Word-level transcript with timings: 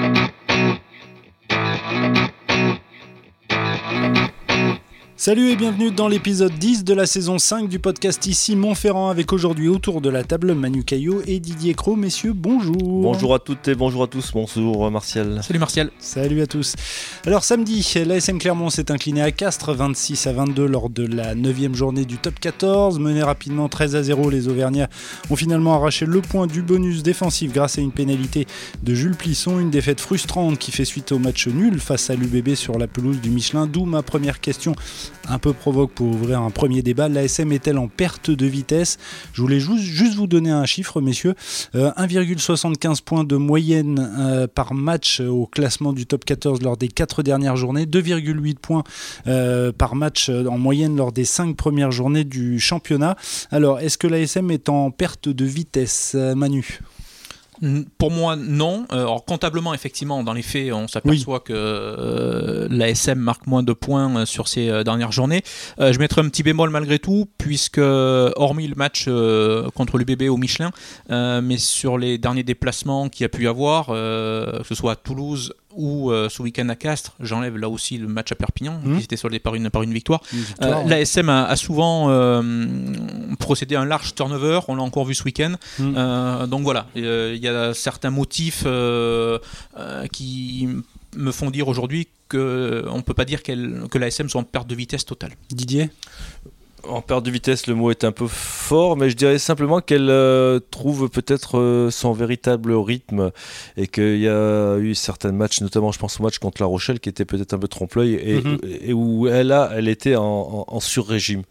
Thank 0.00 0.32
you. 0.32 0.41
Salut 5.24 5.50
et 5.50 5.54
bienvenue 5.54 5.92
dans 5.92 6.08
l'épisode 6.08 6.52
10 6.52 6.82
de 6.82 6.94
la 6.94 7.06
saison 7.06 7.38
5 7.38 7.68
du 7.68 7.78
podcast 7.78 8.26
ici 8.26 8.56
Montferrand 8.56 9.08
avec 9.08 9.32
aujourd'hui 9.32 9.68
autour 9.68 10.00
de 10.00 10.10
la 10.10 10.24
table 10.24 10.52
Manu 10.52 10.82
Caillot 10.82 11.22
et 11.28 11.38
Didier 11.38 11.74
Cro. 11.74 11.94
Messieurs, 11.94 12.32
bonjour. 12.32 13.02
Bonjour 13.02 13.32
à 13.32 13.38
toutes 13.38 13.68
et 13.68 13.76
bonjour 13.76 14.02
à 14.02 14.08
tous. 14.08 14.32
Bonjour 14.32 14.90
Martial. 14.90 15.40
Salut 15.44 15.60
Martial. 15.60 15.92
Salut 16.00 16.42
à 16.42 16.48
tous. 16.48 16.74
Alors 17.24 17.44
samedi, 17.44 17.88
l'ASM 18.04 18.38
Clermont 18.38 18.68
s'est 18.68 18.90
incliné 18.90 19.22
à 19.22 19.30
Castres 19.30 19.72
26 19.72 20.26
à 20.26 20.32
22 20.32 20.66
lors 20.66 20.90
de 20.90 21.06
la 21.06 21.36
9 21.36 21.72
journée 21.72 22.04
du 22.04 22.18
top 22.18 22.40
14. 22.40 22.98
Mené 22.98 23.22
rapidement 23.22 23.68
13 23.68 23.94
à 23.94 24.02
0, 24.02 24.28
les 24.28 24.48
Auvergnats 24.48 24.88
ont 25.30 25.36
finalement 25.36 25.74
arraché 25.74 26.04
le 26.04 26.20
point 26.20 26.48
du 26.48 26.62
bonus 26.62 27.04
défensif 27.04 27.52
grâce 27.52 27.78
à 27.78 27.80
une 27.80 27.92
pénalité 27.92 28.48
de 28.82 28.92
Jules 28.92 29.14
Plisson. 29.14 29.60
Une 29.60 29.70
défaite 29.70 30.00
frustrante 30.00 30.58
qui 30.58 30.72
fait 30.72 30.84
suite 30.84 31.12
au 31.12 31.20
match 31.20 31.46
nul 31.46 31.78
face 31.78 32.10
à 32.10 32.16
l'UBB 32.16 32.56
sur 32.56 32.76
la 32.76 32.88
pelouse 32.88 33.20
du 33.20 33.30
Michelin. 33.30 33.68
D'où 33.68 33.84
ma 33.84 34.02
première 34.02 34.40
question 34.40 34.74
un 35.28 35.38
peu 35.38 35.52
provoque 35.52 35.92
pour 35.92 36.08
ouvrir 36.08 36.40
un 36.40 36.50
premier 36.50 36.82
débat. 36.82 37.08
L'ASM 37.08 37.52
est-elle 37.52 37.78
en 37.78 37.88
perte 37.88 38.30
de 38.30 38.46
vitesse? 38.46 38.98
Je 39.32 39.42
voulais 39.42 39.60
juste 39.60 40.14
vous 40.14 40.26
donner 40.26 40.50
un 40.50 40.64
chiffre, 40.66 41.00
messieurs. 41.00 41.34
1,75 41.74 42.90
euh, 42.90 42.94
points 43.04 43.24
de 43.24 43.36
moyenne 43.36 44.10
euh, 44.18 44.46
par 44.46 44.74
match 44.74 45.20
au 45.20 45.46
classement 45.46 45.92
du 45.92 46.06
top 46.06 46.24
14 46.24 46.62
lors 46.62 46.76
des 46.76 46.88
4 46.88 47.22
dernières 47.22 47.56
journées, 47.56 47.86
2,8 47.86 48.56
points 48.56 48.84
euh, 49.26 49.72
par 49.72 49.94
match 49.94 50.28
en 50.30 50.58
moyenne 50.58 50.96
lors 50.96 51.12
des 51.12 51.24
5 51.24 51.56
premières 51.56 51.90
journées 51.90 52.24
du 52.24 52.58
championnat. 52.58 53.16
Alors, 53.50 53.80
est-ce 53.80 53.98
que 53.98 54.06
l'ASM 54.06 54.50
est 54.50 54.68
en 54.68 54.90
perte 54.90 55.28
de 55.28 55.44
vitesse, 55.44 56.14
Manu 56.14 56.80
pour 57.98 58.10
moi, 58.10 58.34
non. 58.34 58.86
Euh, 58.92 59.02
alors, 59.02 59.24
comptablement, 59.24 59.72
effectivement, 59.72 60.24
dans 60.24 60.32
les 60.32 60.42
faits, 60.42 60.72
on 60.72 60.88
s'aperçoit 60.88 61.40
que 61.40 61.52
euh, 61.54 62.66
l'ASM 62.70 63.18
marque 63.18 63.46
moins 63.46 63.62
de 63.62 63.72
points 63.72 64.16
euh, 64.16 64.26
sur 64.26 64.48
ces 64.48 64.82
dernières 64.84 65.12
journées. 65.12 65.42
je 65.78 65.96
mettrai 65.98 66.22
un 66.22 66.28
petit 66.28 66.42
bémol 66.42 66.70
malgré 66.70 66.98
tout, 66.98 67.28
puisque, 67.38 67.78
hormis 67.78 68.66
le 68.66 68.74
match 68.74 69.08
contre 69.74 69.98
l'UBB 69.98 70.22
au 70.28 70.36
Michelin, 70.36 70.70
mais 71.08 71.58
sur 71.58 71.98
les 71.98 72.18
derniers 72.18 72.42
déplacements 72.42 73.08
qu'il 73.08 73.24
y 73.24 73.26
a 73.26 73.28
pu 73.28 73.44
y 73.44 73.46
avoir, 73.46 73.86
que 73.86 74.62
ce 74.68 74.74
soit 74.74 74.92
à 74.92 74.96
Toulouse, 74.96 75.54
ou 75.76 76.10
euh, 76.10 76.28
ce 76.28 76.42
week-end 76.42 76.68
à 76.68 76.76
Castres, 76.76 77.12
j'enlève 77.20 77.56
là 77.56 77.68
aussi 77.68 77.98
le 77.98 78.08
match 78.08 78.32
à 78.32 78.34
Perpignan, 78.34 78.80
mmh. 78.82 78.98
qui 78.98 79.04
était 79.04 79.16
soldé 79.16 79.38
par 79.38 79.54
une, 79.54 79.70
par 79.70 79.82
une 79.82 79.92
victoire. 79.92 80.22
Euh, 80.62 80.84
L'ASM 80.84 81.28
a, 81.28 81.54
souvent 81.56 82.10
euh, 82.10 82.42
procédé 83.38 83.76
à 83.76 83.80
un 83.80 83.84
large 83.84 84.14
turnover, 84.14 84.60
on 84.68 84.74
l'a 84.74 84.82
encore 84.82 85.04
vu 85.04 85.14
ce 85.14 85.24
week-end. 85.24 85.54
Mmh. 85.78 86.46
donc 86.46 86.62
voilà, 86.62 86.86
il 86.94 87.36
y 87.36 87.48
a 87.48 87.74
certains 87.74 88.10
motifs 88.10 88.64
qui 90.12 90.68
me 91.16 91.32
font 91.32 91.50
dire 91.50 91.68
aujourd'hui 91.68 92.08
qu'on 92.28 92.38
ne 92.38 93.02
peut 93.02 93.14
pas 93.14 93.24
dire 93.24 93.42
que 93.42 93.98
l'ASM 93.98 94.28
soit 94.28 94.40
en 94.40 94.44
perte 94.44 94.66
de 94.66 94.74
vitesse 94.74 95.04
totale. 95.04 95.32
Didier? 95.50 95.90
En 96.88 97.00
perte 97.00 97.24
de 97.24 97.30
vitesse, 97.30 97.66
le 97.66 97.74
mot 97.74 97.90
est 97.90 98.04
un 98.04 98.12
peu 98.12 98.26
fort, 98.26 98.96
mais 98.96 99.10
je 99.10 99.16
dirais 99.16 99.38
simplement 99.38 99.80
qu'elle 99.80 100.10
euh, 100.10 100.60
trouve 100.70 101.08
peut-être 101.08 101.58
euh, 101.58 101.90
son 101.90 102.12
véritable 102.12 102.72
rythme 102.72 103.30
et 103.76 103.86
qu'il 103.86 104.18
y 104.18 104.28
a 104.28 104.78
eu 104.78 104.94
certains 104.94 105.32
matchs, 105.32 105.60
notamment 105.60 105.92
je 105.92 105.98
pense 105.98 106.20
au 106.20 106.22
match 106.22 106.38
contre 106.38 106.62
La 106.62 106.66
Rochelle, 106.66 107.00
qui 107.00 107.08
était 107.08 107.24
peut-être 107.24 107.54
un 107.54 107.58
peu 107.58 107.68
trompe-l'œil 107.68 108.14
et, 108.14 108.40
mhm. 108.40 108.58
où 108.94 109.28
elle, 109.28 109.52
a, 109.52 109.70
elle 109.74 109.88
était 109.88 110.16
en, 110.16 110.64
en 110.66 110.80
sur-régime. 110.80 111.42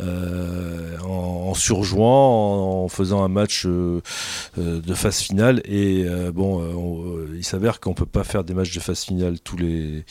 Euh, 0.00 0.96
en, 1.00 1.52
surjouant, 1.54 2.84
en, 2.84 2.88
faisant 2.88 3.22
un 3.22 3.28
match 3.28 3.64
euh, 3.66 4.00
euh, 4.58 4.80
de 4.80 4.94
phase 4.94 5.18
finale. 5.18 5.60
Et 5.66 6.06
bon, 6.32 6.62
il 7.34 7.44
s'avère 7.44 7.80
qu'on 7.80 7.94
peut 7.94 8.06
pas 8.06 8.24
faire 8.24 8.44
des 8.44 8.54
matchs 8.54 8.74
de 8.74 8.80
phase 8.80 9.04
finale 9.04 9.38
tous 9.40 9.56
les 9.56 10.04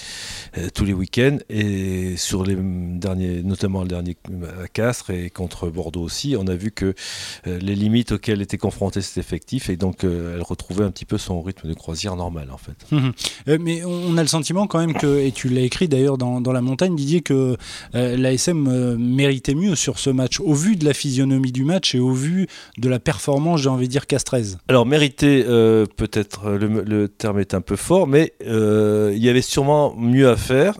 tous 0.73 0.85
les 0.85 0.93
week-ends. 0.93 1.37
Et 1.49 2.15
sur 2.17 2.43
les 2.43 2.55
derniers, 2.55 3.41
notamment 3.43 3.81
le 3.81 3.87
dernier 3.87 4.17
à 4.63 4.67
Castres 4.67 5.09
et 5.09 5.29
contre 5.29 5.69
Bordeaux 5.69 6.03
aussi, 6.03 6.35
on 6.37 6.47
a 6.47 6.55
vu 6.55 6.71
que 6.71 6.93
les 7.45 7.75
limites 7.75 8.13
auxquelles 8.13 8.41
était 8.41 8.57
confronté 8.57 9.01
cet 9.01 9.17
effectif 9.17 9.69
et 9.69 9.77
donc 9.77 10.03
elle 10.03 10.41
retrouvait 10.41 10.83
un 10.83 10.91
petit 10.91 11.05
peu 11.05 11.17
son 11.17 11.41
rythme 11.41 11.67
de 11.67 11.73
croisière 11.73 12.15
normal 12.15 12.49
en 12.51 12.57
fait. 12.57 12.75
Hum, 12.91 13.13
hum. 13.47 13.57
mais 13.59 13.83
on 13.83 14.17
a 14.17 14.21
le 14.21 14.27
sentiment 14.27 14.67
quand 14.67 14.79
même 14.79 14.93
que, 14.93 15.19
et 15.19 15.31
tu 15.31 15.49
l'as 15.49 15.61
écrit 15.61 15.87
d'ailleurs 15.87 16.17
dans, 16.17 16.41
dans, 16.41 16.53
la 16.53 16.61
montagne, 16.61 16.95
Didier, 16.95 17.21
que 17.21 17.57
l'ASM 17.93 18.97
méritait 18.97 19.55
mieux 19.55 19.70
sur 19.75 19.99
ce 19.99 20.09
match, 20.09 20.39
au 20.39 20.53
vu 20.53 20.75
de 20.75 20.85
la 20.85 20.93
physionomie 20.93 21.51
du 21.51 21.63
match 21.63 21.95
et 21.95 21.99
au 21.99 22.11
vu 22.11 22.47
de 22.77 22.89
la 22.89 22.99
performance, 22.99 23.61
j'ai 23.61 23.69
envie 23.69 23.87
de 23.87 23.91
dire, 23.91 24.07
Castrez 24.07 24.43
Alors, 24.67 24.85
mériter, 24.85 25.45
euh, 25.47 25.85
peut-être 25.95 26.49
le, 26.49 27.07
terme 27.07 27.39
est 27.39 27.53
un 27.53 27.61
peu 27.61 27.75
fort, 27.75 28.07
mais 28.07 28.33
euh, 28.45 29.11
il 29.15 29.23
y 29.23 29.29
avait 29.29 29.41
sûrement 29.41 29.95
mieux 29.95 30.29
à 30.29 30.35
faire. 30.35 30.75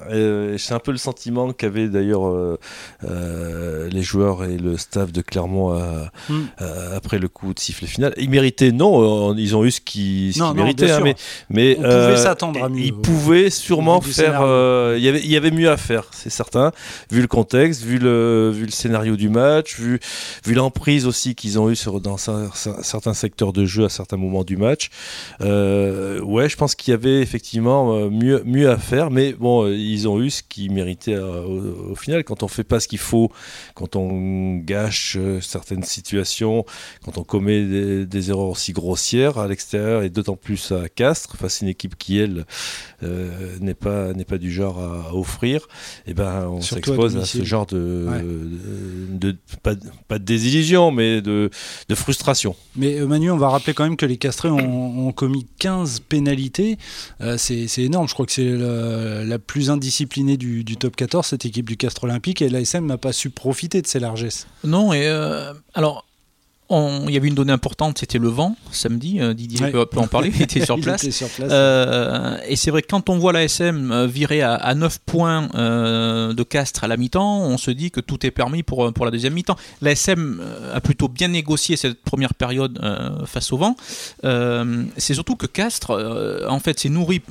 C'est 0.58 0.74
un 0.74 0.80
peu 0.80 0.92
le 0.92 0.98
sentiment 0.98 1.52
qu'avaient 1.54 1.88
d'ailleurs 1.88 2.28
euh, 2.28 3.90
les 3.90 4.02
joueurs 4.02 4.44
et 4.44 4.58
le 4.58 4.78
staff 4.78 5.12
de 5.12 5.22
Clermont 5.22 5.74
hmm. 6.30 6.42
après 6.96 7.20
le 7.20 7.28
coup 7.28 7.54
de 7.54 7.60
sifflet 7.60 7.88
final. 7.88 8.14
Ils 8.18 8.30
méritaient, 8.30 8.72
non, 8.72 9.36
ils 9.36 9.56
ont 9.56 9.66
eu 9.66 9.72
ce 9.72 9.82
qu'ils 9.82 10.34
méritaient, 10.56 10.92
hein, 10.92 11.02
mais, 11.04 11.16
mais 11.50 11.78
on 11.80 11.84
pouvait 11.84 12.18
s'attendre 12.18 12.64
à 12.64 12.70
mieux. 12.70 12.82
Ils 12.82 12.94
pouvaient 12.94 13.50
sûrement 13.50 14.02
faire. 14.02 14.42
Il 14.98 15.04
y, 15.04 15.08
avait, 15.08 15.22
il 15.22 15.32
y 15.32 15.38
avait 15.38 15.52
mieux 15.52 15.70
à 15.70 15.78
faire, 15.78 16.06
c'est 16.12 16.30
certain, 16.30 16.72
vu 17.12 17.22
le 17.22 17.28
contexte, 17.28 17.84
vu 17.84 17.98
le, 17.98 18.52
vu 18.54 18.66
le 18.66 18.72
scénario 18.82 19.16
du 19.16 19.30
match, 19.30 19.80
vu, 19.80 20.00
vu 20.46 20.54
l'emprise 20.54 21.06
aussi 21.06 21.36
qu'ils 21.36 21.60
ont 21.60 21.70
eu 21.70 21.76
sur, 21.76 22.02
dans 22.02 22.18
certains 22.18 23.14
secteurs 23.14 23.54
de 23.54 23.66
jeu 23.66 23.86
à 23.86 23.90
certains 23.90 24.18
moments 24.18 24.44
du 24.44 24.58
match. 24.58 24.90
Euh, 25.42 26.20
ouais, 26.22 26.50
je 26.50 26.58
pense 26.58 26.76
qu'il 26.76 26.92
y 26.92 26.96
avait 26.96 27.22
effectivement 27.22 27.94
euh, 27.94 28.10
mieux, 28.10 28.42
mieux 28.46 28.70
à 28.70 28.78
faire, 28.78 29.12
mais 29.12 29.34
bon, 29.34 29.66
euh, 29.66 29.76
ils 29.76 30.08
ont 30.08 30.22
eu 30.22 30.30
ce 30.30 30.42
qu'ils 30.44 30.72
méritaient 30.72 31.18
au, 31.18 31.96
final. 31.96 32.24
Quand 32.24 32.44
on 32.44 32.48
fait 32.48 32.64
pas 32.64 32.80
ce 32.80 32.88
qu'il 32.88 33.00
faut, 33.00 33.32
quand 33.76 33.96
on 33.96 34.58
gâche 34.58 35.18
certaines 35.42 35.84
situations, 35.84 36.66
quand 37.06 37.18
on 37.18 37.24
commet 37.24 38.06
des, 38.06 38.30
erreurs 38.30 38.50
aussi 38.50 38.72
grossières 38.72 39.38
à 39.38 39.48
l'extérieur 39.48 40.04
et 40.04 40.10
d'autant 40.10 40.36
plus 40.36 40.72
à 40.72 40.90
Castres, 40.90 41.36
face 41.38 41.62
à 41.62 41.66
une 41.66 41.70
équipe 41.70 41.98
qui, 41.98 42.20
elle, 42.20 42.46
n'est 43.60 43.74
pas, 43.74 44.14
pas 44.28 44.38
du 44.38 44.52
genre 44.52 44.80
à, 44.80 45.16
offrir, 45.16 45.68
et 46.06 46.12
eh 46.12 46.14
ben, 46.14 46.48
on 46.48 46.62
s'expose 46.62 47.18
à, 47.18 47.26
ce 47.26 47.44
genre 47.44 47.66
de, 47.66 48.08
de, 49.10 49.36
pas, 49.64 49.76
pas, 50.08 50.20
de 50.20 50.24
désillusion, 50.24 50.92
mais 50.92 51.22
de, 51.22 51.50
de, 51.90 51.96
frustration. 51.96 52.56
Mais 52.76 53.00
euh, 53.00 53.08
Manu, 53.08 53.32
on 53.32 53.38
va 53.38 53.50
rappeler 53.50 53.74
quand 53.74 53.84
même 53.84 53.98
que 53.98 54.06
les 54.06 54.18
Castrés 54.18 54.50
ont, 54.50 55.12
commis 55.12 55.46
15 55.60 56.02
pénalités. 56.02 56.78
Euh, 57.22 57.38
c'est 57.38 57.68
énorme, 57.80 58.08
je 58.08 58.14
crois 58.14 58.26
que 58.26 58.32
c'est 58.32 58.56
la, 58.56 59.40
plus 59.40 59.70
indisciplinée 59.70 60.38
du, 60.38 60.78
top 60.78 60.96
14, 60.96 61.26
cette 61.26 61.46
équipe 61.46 61.68
du 61.68 61.78
Castre 61.78 62.06
Olympique, 62.06 62.42
et 62.42 62.50
l'ASM 62.50 62.86
n'a 62.86 62.98
pas 62.98 63.14
su 63.14 63.30
profiter 63.30 63.82
de 63.82 63.88
ses 63.88 64.00
largesses. 64.00 64.48
Non, 64.64 64.94
et 64.94 65.08
euh, 65.08 65.54
alors 65.74 66.06
il 66.72 67.12
y 67.14 67.18
avait 67.18 67.28
une 67.28 67.36
donnée 67.36 67.52
importante, 67.52 67.98
c'était 67.98 68.18
le 68.18 68.30
vent, 68.30 68.56
samedi. 68.72 69.20
Euh, 69.20 69.34
Didier 69.34 69.72
peut, 69.72 69.86
en 69.98 70.08
parler, 70.08 70.32
il 70.34 70.42
était 70.42 70.64
sur 70.66 70.80
place. 70.80 71.06
Euh, 71.42 72.38
et 72.48 72.56
c'est 72.56 72.72
vrai 72.72 72.82
que 72.82 72.88
quand 72.88 73.10
on 73.10 73.18
voit 73.18 73.34
l'ASM 73.34 73.92
euh, 73.92 74.08
virer 74.08 74.42
à, 74.42 74.74
9 74.74 75.00
points 75.06 75.48
de 75.54 76.44
Castres 76.44 76.84
à 76.84 76.88
la 76.88 76.98
mi-temps, 76.98 77.42
on 77.42 77.58
se 77.58 77.72
dit 77.72 77.92
que 77.92 78.00
tout 78.00 78.26
est 78.26 78.32
permis 78.32 78.64
pour, 78.64 78.92
pour 78.94 79.06
la 79.06 79.12
deuxième 79.12 79.34
mi-temps. 79.34 79.58
L'ASM 79.82 80.42
a 80.74 80.80
plutôt 80.80 81.10
bien 81.10 81.28
négocié 81.28 81.76
cette 81.76 82.02
première 82.02 82.34
période 82.34 82.80
face 83.26 83.52
au 83.52 83.58
vent. 83.58 83.76
c'est 84.98 85.14
surtout 85.14 85.36
que 85.36 85.48
Castres, 85.48 85.92
en 86.48 86.60
fait, 86.60 86.80
s'est 86.80 86.90
nourri 86.90 87.22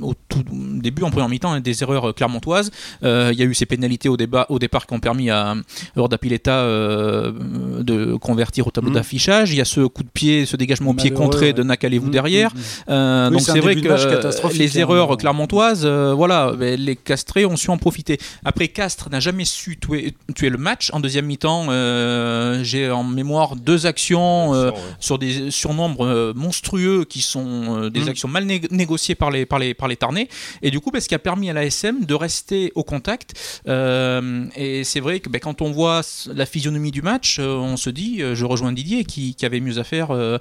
au 0.00 0.14
tout 0.28 0.44
début, 0.50 1.02
en 1.02 1.10
première 1.10 1.28
mi-temps, 1.28 1.52
hein, 1.52 1.60
des 1.60 1.82
erreurs 1.82 2.14
clermontoises. 2.14 2.70
il 3.02 3.34
y 3.34 3.42
a 3.42 3.44
eu 3.44 3.54
ces 3.54 3.66
pénalités 3.66 4.08
au, 4.08 4.16
débat, 4.16 4.46
au 4.48 4.58
départ 4.58 4.86
qui 4.86 4.94
ont 4.94 5.00
permis 5.00 5.30
à 5.30 5.56
Horda 5.96 6.18
Pileta 6.18 6.64
de 6.66 8.16
convertir 8.16 8.66
au 8.66 8.70
tableau 8.76 8.90
mmh. 8.90 8.94
d'affichage. 8.94 9.50
Il 9.52 9.56
y 9.56 9.60
a 9.60 9.64
ce 9.64 9.80
coup 9.80 10.02
de 10.02 10.08
pied, 10.08 10.46
ce 10.46 10.56
dégagement 10.56 10.90
au 10.90 10.94
pied 10.94 11.10
contré 11.10 11.52
de 11.52 11.62
Nakalevou 11.62 12.08
mmh, 12.08 12.10
derrière. 12.10 12.54
Mmh, 12.54 12.58
euh, 12.90 13.30
donc 13.30 13.40
c'est 13.40 13.58
vrai 13.58 13.74
que 13.74 13.80
les 13.80 14.76
hein. 14.76 14.80
erreurs 14.80 15.16
clermontoises, 15.16 15.84
euh, 15.84 16.12
voilà, 16.14 16.52
les 16.58 16.96
Castrés 16.96 17.46
ont 17.46 17.56
su 17.56 17.70
en 17.70 17.78
profiter. 17.78 18.18
Après, 18.44 18.68
Castres 18.68 19.08
n'a 19.10 19.20
jamais 19.20 19.44
su 19.44 19.78
tuer, 19.78 20.14
le 20.48 20.58
match. 20.58 20.90
En 20.92 21.00
deuxième 21.00 21.26
mi-temps, 21.26 21.66
euh, 21.70 22.62
j'ai 22.62 22.90
en 22.90 23.04
mémoire 23.04 23.56
deux 23.56 23.86
actions 23.86 24.52
sur 25.00 25.18
des 25.18 25.50
surnombres 25.50 26.32
monstrueux 26.34 27.04
qui 27.04 27.22
sont 27.22 27.88
des 27.88 28.08
actions 28.08 28.28
mal 28.28 28.44
négociées 28.44 29.14
par 29.14 29.30
les, 29.30 29.46
par, 29.46 29.58
les, 29.58 29.74
par 29.74 29.88
les 29.88 29.96
Tarnais. 29.96 30.28
Et 30.62 30.70
du 30.70 30.80
coup, 30.80 30.90
bah, 30.90 31.00
ce 31.00 31.08
qui 31.08 31.14
a 31.14 31.18
permis 31.18 31.48
à 31.50 31.52
l'ASM 31.54 32.04
de 32.04 32.14
rester 32.14 32.72
au 32.74 32.84
contact. 32.84 33.32
et 33.66 34.82
c'est 34.84 35.00
vrai 35.00 35.20
que 35.20 35.30
bah, 35.30 35.38
quand 35.38 35.62
on 35.62 35.70
voit 35.70 36.02
la 36.34 36.46
physionomie 36.46 36.90
du 36.90 37.02
match, 37.02 37.38
on 37.38 37.76
se 37.76 37.90
dit, 37.90 38.20
je 38.34 38.44
rejoins 38.56 38.72
Didier 38.72 39.04
qui, 39.04 39.36
avait 39.42 39.60
mieux 39.60 39.78
à 39.78 39.84
faire. 39.84 40.10
Euh, 40.10 40.38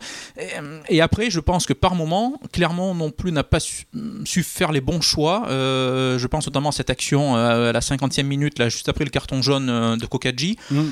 et, 0.89 1.01
après, 1.01 1.29
je 1.29 1.39
pense 1.39 1.65
que 1.65 1.73
par 1.73 1.95
moment, 1.95 2.39
clairement 2.51 2.95
non 2.95 3.11
plus 3.11 3.31
n'a 3.31 3.43
pas 3.43 3.59
su, 3.59 4.43
faire 4.43 4.71
les 4.71 4.81
bons 4.81 5.01
choix. 5.01 5.47
Euh, 5.49 6.17
je 6.17 6.27
pense 6.27 6.47
notamment 6.47 6.69
à 6.69 6.71
cette 6.71 6.89
action 6.89 7.35
euh, 7.35 7.69
à 7.69 7.71
la 7.71 7.79
50e 7.79 8.23
minute, 8.23 8.59
là, 8.59 8.69
juste 8.69 8.89
après 8.89 9.03
le 9.03 9.11
carton 9.11 9.41
jaune 9.41 9.97
de 9.97 10.05
Kokadji. 10.05 10.57
Mm. 10.71 10.89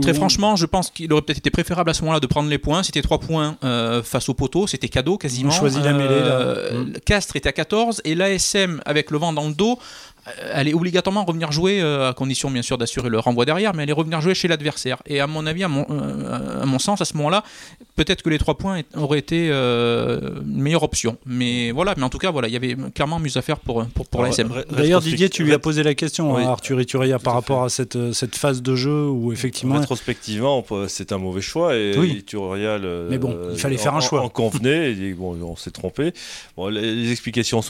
Très 0.00 0.14
franchement, 0.14 0.54
je 0.54 0.66
pense 0.66 0.88
qu'il 0.90 1.12
aurait 1.12 1.22
peut-être 1.22 1.38
été 1.38 1.50
préférable 1.50 1.90
à 1.90 1.94
ce 1.94 2.02
moment-là 2.02 2.20
de 2.20 2.26
prendre 2.26 2.48
les 2.48 2.58
points. 2.58 2.84
C'était 2.84 3.02
3 3.02 3.18
points 3.18 3.56
euh, 3.64 4.04
face 4.04 4.28
au 4.28 4.34
poteau, 4.34 4.68
c'était 4.68 4.88
cadeau 4.88 5.18
quasiment. 5.18 5.50
On 5.50 5.52
choisit 5.52 5.82
la 5.82 5.92
mêlée. 5.92 6.20
Là. 6.20 6.72
Mmh. 6.72 6.92
Castres 7.04 7.34
était 7.34 7.48
à 7.48 7.52
14 7.52 8.00
et 8.04 8.14
l'ASM 8.14 8.80
avec 8.86 9.10
le 9.10 9.18
vent 9.18 9.32
dans 9.32 9.48
le 9.48 9.54
dos 9.54 9.80
elle 10.52 10.68
est 10.68 10.74
obligatoirement 10.74 11.24
revenir 11.24 11.52
jouer, 11.52 11.80
euh, 11.80 12.10
à 12.10 12.12
condition 12.12 12.50
bien 12.50 12.62
sûr 12.62 12.78
d'assurer 12.78 13.08
le 13.08 13.18
renvoi 13.18 13.44
derrière, 13.44 13.74
mais 13.74 13.82
elle 13.84 13.90
est 13.90 13.94
revenir 13.94 14.20
jouer 14.20 14.34
chez 14.34 14.48
l'adversaire. 14.48 15.02
Et 15.06 15.20
à 15.20 15.26
mon 15.26 15.46
avis, 15.46 15.64
à 15.64 15.68
mon, 15.68 15.86
euh, 15.90 16.62
à 16.62 16.66
mon 16.66 16.78
sens, 16.78 17.00
à 17.00 17.04
ce 17.04 17.16
moment-là, 17.16 17.44
peut-être 17.96 18.22
que 18.22 18.30
les 18.30 18.38
trois 18.38 18.56
points 18.56 18.80
auraient 18.96 19.18
été 19.18 19.48
euh, 19.50 20.40
une 20.42 20.62
meilleure 20.62 20.82
option. 20.82 21.16
Mais 21.26 21.70
voilà, 21.70 21.94
mais 21.96 22.02
en 22.02 22.08
tout 22.08 22.18
cas, 22.18 22.30
voilà, 22.30 22.48
il 22.48 22.54
y 22.54 22.56
avait 22.56 22.76
clairement 22.94 23.18
mieux 23.18 23.36
à 23.36 23.42
faire 23.42 23.58
pour, 23.58 23.84
pour, 23.86 24.06
pour 24.06 24.22
l'ASM. 24.22 24.50
D'ailleurs, 24.70 25.00
Didier, 25.00 25.30
tu 25.30 25.44
lui 25.44 25.52
as 25.52 25.58
posé 25.58 25.82
la 25.82 25.94
question 25.94 26.36
à 26.36 26.42
Arthur 26.42 26.80
Ituria 26.80 27.18
par 27.18 27.34
rapport 27.34 27.64
à 27.64 27.68
cette, 27.68 28.12
cette 28.12 28.36
phase 28.36 28.62
de 28.62 28.76
jeu 28.76 29.08
où 29.08 29.32
effectivement. 29.32 29.78
Rétrospectivement, 29.78 30.64
c'est 30.88 31.12
un 31.12 31.18
mauvais 31.18 31.40
choix 31.40 31.76
et 31.76 31.96
oui. 31.96 32.24
mais 33.10 33.18
bon, 33.18 33.36
il 33.52 33.58
fallait 33.58 33.76
faire 33.76 33.94
un 33.94 34.00
choix. 34.00 34.20
En 34.20 34.28
convenait, 34.28 34.92
et 34.92 35.14
bon, 35.14 35.36
on 35.42 35.56
s'est 35.56 35.70
trompé. 35.70 36.12
Bon, 36.56 36.68
les, 36.68 37.10
explications 37.10 37.60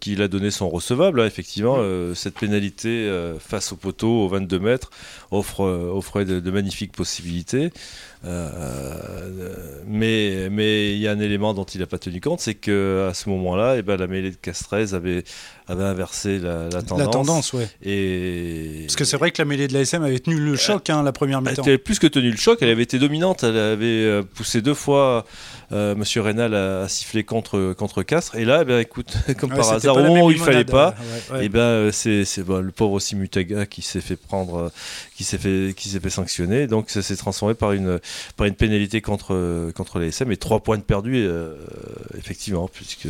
qu'il 0.00 0.22
a 0.22 0.28
données 0.28 0.50
sont 0.50 0.68
recevables, 0.68 1.20
hein, 1.20 1.26
effectivement. 1.26 1.81
Euh, 1.82 2.14
cette 2.14 2.38
pénalité 2.38 2.88
euh, 2.88 3.38
face 3.38 3.72
au 3.72 3.76
poteau, 3.76 4.24
aux 4.24 4.28
22 4.28 4.58
mètres, 4.58 4.90
offre, 5.30 5.62
euh, 5.64 5.90
offrait 5.92 6.24
de, 6.24 6.50
magnifiques 6.50 6.92
possibilités. 6.92 7.72
Mais 9.86 10.48
mais 10.50 10.92
il 10.92 10.98
y 10.98 11.08
a 11.08 11.12
un 11.12 11.20
élément 11.20 11.54
dont 11.54 11.64
il 11.64 11.80
n'a 11.80 11.86
pas 11.86 11.98
tenu 11.98 12.20
compte, 12.20 12.40
c'est 12.40 12.54
que 12.54 13.08
à 13.10 13.14
ce 13.14 13.28
moment-là, 13.30 13.76
eh 13.78 13.82
ben, 13.82 13.96
la 13.96 14.06
mêlée 14.06 14.30
de 14.30 14.36
Castrez 14.36 14.94
avait, 14.94 15.24
avait 15.66 15.84
inversé 15.84 16.38
la, 16.38 16.68
tendance. 16.70 16.98
La 16.98 17.06
tendance, 17.06 17.52
ouais. 17.52 17.68
Et... 17.82 18.84
Parce 18.86 18.96
que 18.96 19.04
c'est 19.04 19.16
vrai 19.16 19.30
que 19.30 19.40
la 19.40 19.46
mêlée 19.46 19.68
de 19.68 19.74
l'ASM 19.74 20.02
avait 20.02 20.20
tenu 20.20 20.36
le 20.36 20.56
choc 20.56 20.88
hein, 20.90 21.02
la 21.02 21.12
première 21.12 21.42
mi-temps. 21.42 21.62
Elle 21.62 21.70
avait 21.70 21.78
plus 21.78 21.98
que 21.98 22.06
tenu 22.06 22.30
le 22.30 22.36
choc, 22.36 22.58
elle 22.60 22.70
avait 22.70 22.82
été 22.82 22.98
dominante, 22.98 23.42
elle 23.42 23.58
avait 23.58 24.22
poussé 24.34 24.62
deux 24.62 24.74
fois 24.74 25.24
euh, 25.72 25.94
Monsieur 25.94 26.20
Reynal 26.20 26.54
a, 26.54 26.88
sifflé 26.88 27.24
contre, 27.24 27.72
contre 27.72 28.02
Castres. 28.02 28.36
Et 28.36 28.44
là, 28.44 28.60
eh 28.62 28.64
ben, 28.64 28.78
écoute, 28.80 29.14
comme 29.38 29.50
par 29.50 29.72
hasard, 29.72 29.96
au 29.96 30.02
moment 30.02 30.26
où 30.26 30.30
il 30.30 30.38
fallait 30.38 30.64
pas, 30.64 30.94
et 31.34 31.44
eh 31.44 31.48
ben, 31.48 31.60
euh, 31.60 31.92
c'est 31.92 32.24
le 32.36 32.70
pauvre 32.70 32.92
aussi 32.92 33.16
Mutaga 33.16 33.64
qui 33.64 33.80
s'est 33.80 34.00
fait 34.00 34.16
prendre, 34.16 34.56
euh, 34.56 34.68
qui 35.22 35.88
s'est 35.88 36.00
fait, 36.00 36.10
sanctionner. 36.10 36.66
Donc 36.66 36.90
ça 36.90 37.02
s'est 37.02 37.16
transformé 37.16 37.54
par 37.54 37.72
une, 37.72 38.00
par 38.36 38.46
une 38.46 38.54
pénalité 38.54 39.00
contre, 39.00 39.72
contre 39.74 39.98
les 39.98 40.08
SM 40.08 40.30
et 40.32 40.36
trois 40.36 40.60
points 40.60 40.78
de 40.78 40.82
perdus, 40.82 41.26
effectivement, 42.16 42.68
puisque 42.68 43.08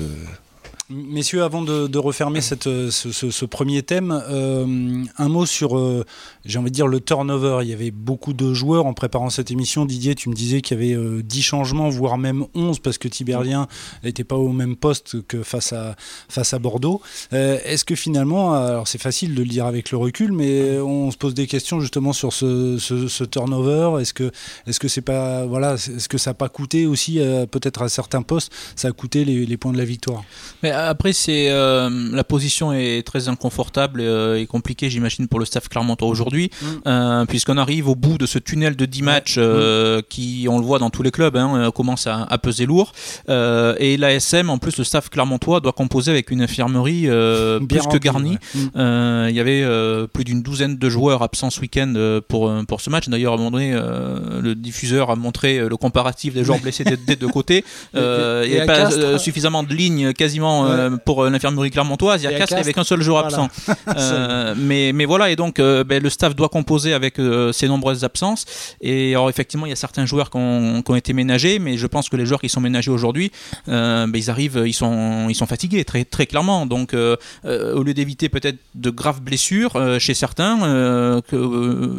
Messieurs, 0.93 1.43
avant 1.43 1.63
de, 1.63 1.99
refermer 1.99 2.41
cette, 2.41 2.65
ce, 2.65 3.45
premier 3.47 3.83
thème, 3.83 4.23
euh, 4.29 5.05
un 5.17 5.29
mot 5.29 5.47
sur, 5.47 5.79
euh, 5.79 6.05
j'ai 6.45 6.59
envie 6.59 6.71
de 6.71 6.75
dire, 6.75 6.87
le 6.87 7.01
turnover. 7.01 7.61
Il 7.63 7.69
y 7.69 7.73
avait 7.73 7.91
beaucoup 7.91 8.35
de 8.35 8.53
joueurs 8.53 8.85
en 8.85 8.93
préparant 8.93 9.31
cette 9.31 9.51
émission. 9.51 9.87
Didier, 9.87 10.15
tu 10.15 10.29
me 10.29 10.35
disais 10.35 10.61
qu'il 10.61 10.79
y 10.79 10.93
avait 10.95 11.23
10 11.23 11.39
euh, 11.39 11.43
changements, 11.43 11.89
voire 11.89 12.19
même 12.19 12.45
11, 12.55 12.81
parce 12.81 12.99
que 12.99 13.09
Tiberlien 13.09 13.69
n'était 14.05 14.25
pas 14.25 14.37
au 14.37 14.51
même 14.51 14.77
poste 14.77 15.27
que 15.27 15.43
face 15.43 15.73
à, 15.73 15.97
face 16.29 16.53
à 16.53 16.59
Bordeaux. 16.59 17.01
Est-ce 17.31 17.85
que 17.85 17.95
finalement, 17.95 18.55
alors 18.55 18.89
c'est 18.89 19.01
facile 19.01 19.35
de 19.35 19.43
le 19.43 19.49
dire 19.49 19.67
avec 19.67 19.91
le 19.93 19.99
recul, 19.99 20.33
mais 20.33 20.79
on 20.79 21.11
se 21.11 21.17
pose 21.17 21.35
des 21.35 21.47
questions 21.47 21.81
justement 21.81 22.13
sur 22.13 22.33
ce, 22.33 23.25
turnover. 23.25 24.01
Est-ce 24.01 24.13
que 24.13 24.31
est-ce 24.67 24.79
que 24.79 24.89
c'est 24.89 25.03
voilà, 25.09 25.75
est-ce 25.75 26.09
que 26.09 26.19
ça 26.19 26.31
n'a 26.31 26.35
pas 26.35 26.49
coûté 26.49 26.87
aussi 26.87 27.19
peut-être 27.51 27.83
à 27.83 27.89
certains 27.89 28.23
postes, 28.23 28.53
ça 28.77 28.89
a 28.89 28.93
coûté 28.93 29.25
les 29.25 29.57
points 29.57 29.73
de 29.73 29.79
la 29.79 29.85
victoire? 29.85 30.25
Après, 30.89 31.13
c'est 31.13 31.51
euh, 31.51 31.91
la 32.13 32.25
position 32.25 32.73
est 32.73 33.07
très 33.07 33.29
inconfortable 33.29 34.01
euh, 34.01 34.39
et 34.39 34.47
compliquée, 34.47 34.91
j'imagine, 34.91 35.29
pour 35.29 35.39
le 35.39 35.45
staff 35.45 35.69
clermontois 35.69 36.09
aujourd'hui, 36.09 36.51
mm. 36.61 36.67
euh, 36.87 37.25
puisqu'on 37.27 37.59
arrive 37.59 37.89
au 37.89 37.95
bout 37.95 38.19
de 38.19 38.27
ce 38.27 38.39
tunnel 38.39 38.77
de 38.77 38.87
10 38.87 39.03
matchs 39.03 39.39
mm. 39.39 40.03
qui, 40.09 40.47
on 40.49 40.59
le 40.59 40.65
voit 40.65 40.79
dans 40.79 40.91
tous 40.91 41.03
les 41.03 41.11
clubs, 41.11 41.37
hein, 41.37 41.71
commence 41.75 42.07
à, 42.07 42.27
peser 42.39 42.67
lourd. 42.67 42.93
et 43.29 43.97
l'ASM, 43.97 44.51
en 44.51 44.59
plus, 44.59 44.77
le 44.79 44.85
staff 44.85 45.09
clermontois 45.09 45.61
doit 45.61 45.73
composer 45.73 46.11
avec 46.11 46.31
une 46.31 46.43
infirmerie 46.43 47.09
plus 47.69 47.87
que 47.87 47.99
garnie. 47.99 48.39
Mm. 48.55 49.29
Il 49.29 49.35
y 49.35 49.41
avait 49.41 49.65
plus 50.13 50.25
d'une 50.25 50.43
douzaine 50.43 50.77
de 50.77 50.89
joueurs 50.89 51.23
absents 51.23 51.51
ce 51.51 51.61
week-end 51.61 52.21
pour, 52.29 52.53
pour 52.67 52.81
ce 52.81 52.91
match. 52.91 53.09
D'ailleurs, 53.09 53.33
à 53.33 53.37
un 53.37 53.39
moment 53.39 53.51
donné, 53.51 53.73
le 53.73 54.55
diffuseur 54.55 55.11
a 55.11 55.17
montré 55.17 55.59
le 55.59 55.77
comparatif 55.77 56.35
des 56.35 56.45
joueurs 56.45 56.61
blessés 56.61 56.85
des, 56.85 57.17
deux 57.17 57.29
côtés. 57.29 57.65
Il 57.95 58.01
n'y 58.01 58.59
avait 58.59 58.67
pas 58.67 59.19
suffisamment 59.19 59.63
de 59.63 59.75
lignes 59.75 60.13
quasiment 60.13 60.72
euh, 60.73 60.97
pour 60.97 61.23
euh, 61.23 61.31
l'infirmerie 61.31 61.71
clermontoise. 61.71 62.23
Il 62.23 62.31
y 62.31 62.35
a 62.35 62.39
Castres 62.39 62.57
avec 62.57 62.77
un 62.79 62.85
seul 62.85 63.03
jour 63.03 63.19
absent. 63.19 63.49
Euh, 63.97 64.55
mais, 64.57 64.93
mais 64.93 65.05
voilà, 65.05 65.31
et 65.31 65.37
donc 65.37 65.59
ben, 65.59 66.03
le 66.03 66.09
staff 66.09 66.35
doit 66.35 66.49
composer 66.49 66.95
avec 66.95 67.17
ces 67.53 67.69
nombreuses 67.69 68.05
absences. 68.05 68.45
Et 68.81 69.11
alors 69.11 69.29
effectivement, 69.29 69.67
il 69.67 69.71
y 69.71 69.73
a 69.73 69.77
certains 69.77 70.07
joueurs 70.07 70.31
qui 70.31 70.37
ont, 70.37 70.83
qui 70.83 70.91
ont, 70.91 70.97
été 70.97 71.13
ménagés, 71.13 71.59
mais 71.59 71.77
je 71.77 71.87
pense 71.87 72.09
que 72.09 72.17
les 72.17 72.25
joueurs 72.25 72.41
qui 72.41 72.49
sont 72.49 72.61
ménagés 72.61 72.91
aujourd'hui, 72.91 73.33
ben, 73.67 74.11
ils 74.15 74.31
arrivent, 74.31 74.63
ils 74.67 74.73
sont, 74.73 75.29
ils 75.29 75.35
sont 75.35 75.47
fatigués, 75.47 75.85
très, 75.85 76.05
très 76.05 76.27
clairement. 76.27 76.67
Donc 76.67 76.95
au 76.95 77.83
lieu 77.83 77.95
d'éviter 77.95 78.29
peut-être 78.29 78.59
de 78.75 78.91
graves 78.91 79.21
blessures 79.21 79.73
chez 79.99 80.15
certains, 80.15 80.59
que 81.29 81.37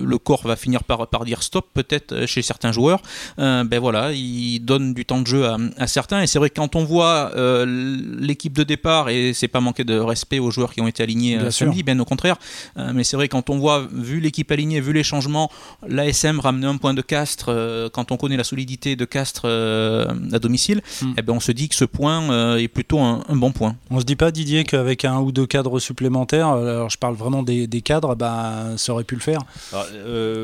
le 0.05 0.17
corps 0.17 0.45
va 0.45 0.55
finir 0.55 0.83
par, 0.83 1.07
par 1.07 1.25
dire 1.25 1.43
stop 1.43 1.67
peut-être 1.73 2.25
chez 2.25 2.41
certains 2.41 2.71
joueurs, 2.71 3.01
ben 3.37 3.79
voilà, 3.79 4.11
ils 4.13 4.59
donnent 4.59 4.93
du 4.93 5.05
temps 5.05 5.21
de 5.21 5.27
jeu 5.27 5.45
à, 5.45 5.57
à 5.77 5.87
certains. 5.87 6.21
Et 6.21 6.27
c'est 6.27 6.39
vrai 6.39 6.49
que 6.49 6.55
quand 6.55 6.75
on 6.75 6.85
voit 6.85 7.31
l'équipe 7.65 8.52
de 8.53 8.63
départ 8.63 9.09
et 9.09 9.33
c'est 9.33 9.47
pas 9.47 9.59
manquer 9.59 9.83
de 9.83 9.97
respect 9.97 10.39
aux 10.39 10.51
joueurs 10.51 10.73
qui 10.73 10.81
ont 10.81 10.87
été 10.87 11.03
alignés 11.03 11.37
bien 11.37 11.47
euh, 11.47 11.51
samedi, 11.51 11.83
bien 11.83 11.99
au 11.99 12.05
contraire. 12.05 12.37
Euh, 12.77 12.91
mais 12.93 13.03
c'est 13.03 13.15
vrai 13.15 13.27
quand 13.27 13.49
on 13.49 13.57
voit, 13.57 13.87
vu 13.91 14.19
l'équipe 14.19 14.49
alignée, 14.51 14.79
vu 14.79 14.93
les 14.93 15.03
changements, 15.03 15.51
l'ASM 15.87 16.39
ramener 16.39 16.67
un 16.67 16.77
point 16.77 16.93
de 16.93 17.01
Castres, 17.01 17.49
euh, 17.49 17.89
quand 17.89 18.11
on 18.11 18.17
connaît 18.17 18.37
la 18.37 18.43
solidité 18.43 18.95
de 18.95 19.05
Castres 19.05 19.45
à 19.45 20.39
domicile, 20.39 20.81
eh 21.17 21.21
ben 21.21 21.33
on 21.33 21.39
se 21.39 21.51
dit 21.51 21.69
que 21.69 21.75
ce 21.75 21.85
point 21.85 22.57
est 22.57 22.67
plutôt 22.67 22.99
un, 22.99 23.23
bon 23.29 23.51
point. 23.51 23.75
On 23.89 23.99
se 23.99 24.05
dit 24.05 24.15
pas 24.15 24.31
Didier 24.31 24.63
qu'avec 24.63 25.05
un 25.05 25.19
ou 25.19 25.31
deux 25.31 25.45
cadres 25.45 25.79
supplémentaires, 25.79 26.47
alors 26.49 26.89
je 26.89 26.97
parle 26.97 27.15
vraiment 27.15 27.43
des, 27.43 27.67
cadres, 27.81 28.15
bah, 28.15 28.77
ça 28.77 28.93
aurait 28.93 29.03
pu 29.03 29.15
le 29.15 29.21
faire. 29.21 29.41
Ah, 29.73 29.85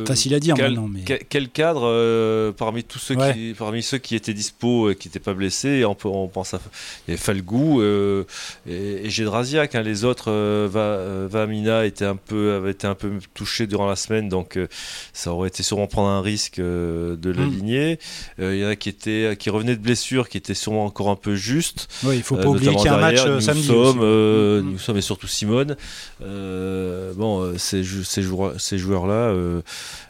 Facile 0.07 0.33
à 0.33 0.39
dire 0.39 0.55
quel, 0.55 0.71
maintenant. 0.71 0.87
Mais... 0.87 1.03
Quel, 1.03 1.49
cadre 1.49 2.51
parmi 2.51 2.83
tous 2.83 2.99
ceux 2.99 3.15
qui, 3.15 3.53
parmi 3.57 3.83
ceux 3.83 3.97
qui 3.97 4.15
étaient 4.15 4.33
dispo 4.33 4.89
et 4.89 4.95
qui 4.95 5.07
n'étaient 5.07 5.19
pas 5.19 5.33
blessés, 5.33 5.85
on, 5.85 5.95
on 6.05 6.27
pense 6.27 6.53
à 6.53 6.59
il 7.07 7.11
y 7.11 7.13
avait 7.13 7.21
Falgou, 7.21 7.81
et, 8.67 9.05
et 9.05 9.09
Gédrasiak. 9.09 9.75
Hein, 9.75 9.81
les 9.81 10.03
autres, 10.03 10.31
euh, 10.31 10.69
euh, 10.75 11.27
Vamina 11.29 11.85
était 11.85 12.05
un 12.05 12.15
peu, 12.15 12.53
avait 12.53 12.71
été 12.71 12.87
un 12.87 12.95
peu 12.95 13.11
touché 13.33 13.67
durant 13.67 13.87
la 13.87 13.95
semaine, 13.95 14.29
donc 14.29 14.57
euh, 14.57 14.67
ça 15.13 15.31
aurait 15.31 15.49
été 15.49 15.63
sûrement 15.63 15.87
prendre 15.87 16.09
un 16.09 16.21
risque 16.21 16.59
de 16.59 17.17
l'aligner. 17.29 17.99
Hmm. 18.37 18.43
Il 18.43 18.57
y 18.57 18.65
en 18.65 18.69
a 18.69 18.75
qui, 18.75 18.89
étaient, 18.89 19.35
qui 19.37 19.49
revenaient 19.49 19.75
de 19.75 19.81
blessures, 19.81 20.29
qui 20.29 20.37
étaient 20.37 20.53
sûrement 20.53 20.85
encore 20.85 21.09
un 21.09 21.15
peu 21.15 21.35
justes. 21.35 21.87
Oui, 22.03 22.17
il 22.17 22.23
faut 22.23 22.35
pas 22.35 22.47
oublier 22.47 22.75
qu'il 22.75 22.85
y 22.85 22.87
a 22.87 22.95
un 22.95 23.01
match 23.01 23.25
nous 23.25 23.41
samedi. 23.41 23.63
Sommes. 23.63 24.61
Nous 24.61 24.79
sommes 24.79 24.97
et 24.97 25.01
surtout 25.01 25.27
Simone. 25.27 25.75
bon, 26.19 27.57
ces, 27.57 27.83
ces 27.83 28.77
joueurs-là. 28.77 29.33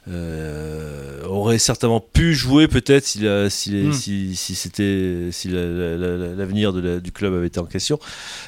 Euh, 0.10 1.24
aurait 1.26 1.60
certainement 1.60 2.00
pu 2.02 2.34
jouer 2.34 2.68
peut-être 2.68 3.06
si, 3.06 3.26
si, 3.50 3.94
si, 3.94 4.36
si 4.36 4.56
c'était 4.56 5.30
si 5.32 5.50
l'avenir 5.50 6.74
du 6.74 7.12
club 7.12 7.34
avait 7.34 7.48
été 7.48 7.60
en 7.60 7.66
question. 7.66 8.00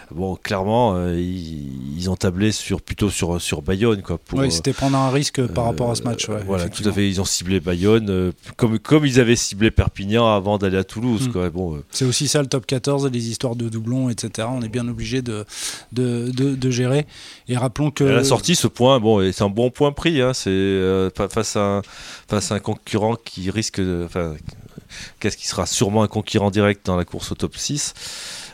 Bon, 0.10 0.36
clairement, 0.36 0.96
euh, 0.96 1.20
ils, 1.20 2.10
ont 2.10 2.16
tablé 2.16 2.52
sur 2.52 2.82
plutôt 2.82 3.10
sur 3.10 3.40
sur 3.40 3.62
Bayonne 3.62 4.02
quoi. 4.02 4.20
oui, 4.34 4.48
euh, 4.48 4.50
c'était 4.50 4.74
prendre 4.74 4.98
un 4.98 5.12
risque 5.12 5.46
par 5.48 5.66
rapport 5.66 5.92
à 5.92 5.96
ce 5.96 6.02
match. 6.04 6.28
voilà, 6.46 6.68
tout 6.70 6.88
à 6.88 6.92
fait. 6.92 7.08
Ils 7.08 7.22
ont 7.22 7.26
ciblé 7.26 7.60
Bayonne 7.60 8.34
comme 8.58 8.80
comme 8.80 9.06
ils 9.06 9.20
avaient 9.20 9.36
ciblé 9.36 9.70
Perpignan 9.70 10.34
avant 10.34 10.58
d'aller 10.58 10.78
à 10.78 10.84
Toulouse. 10.84 11.28
Hmm. 11.28 11.32
Quoi. 11.32 11.50
Bon, 11.50 11.82
c'est 11.92 12.06
aussi 12.06 12.28
ça 12.28 12.42
le 12.42 12.48
top 12.48 12.66
14, 12.66 13.10
les 13.12 13.30
histoires 13.30 13.56
de 13.56 13.70
doublons, 13.70 14.10
etc. 14.10 14.48
On 14.52 14.62
est 14.64 14.70
bien 14.70 14.88
obligé 14.88 15.22
de 15.22 15.46
de, 15.92 16.32
de, 16.32 16.72
gérer. 16.72 17.06
Et 17.48 17.58
rappelons 17.58 17.92
que 17.92 18.04
à 18.04 18.14
la 18.14 18.24
sortie, 18.24 18.56
ce 18.56 18.68
point, 18.68 19.00
bon, 19.00 19.32
c'est 19.32 19.44
un 19.44 19.50
bon 19.50 19.70
point 19.70 19.92
pris. 19.92 20.22
Hein, 20.22 20.34
c'est 20.34 21.10
face 21.16 21.51
face 21.54 22.52
à 22.52 22.56
un 22.56 22.60
concurrent 22.60 23.16
qui 23.16 23.50
risque 23.50 23.80
de. 23.80 24.04
Enfin, 24.06 24.36
qu'est-ce 25.20 25.38
qui 25.38 25.48
sera 25.48 25.66
sûrement 25.66 26.04
un 26.04 26.08
concurrent 26.08 26.52
direct 26.52 26.86
dans 26.86 26.98
la 26.98 27.06
course 27.06 27.32
au 27.32 27.36
top 27.36 27.56
6 27.56 27.94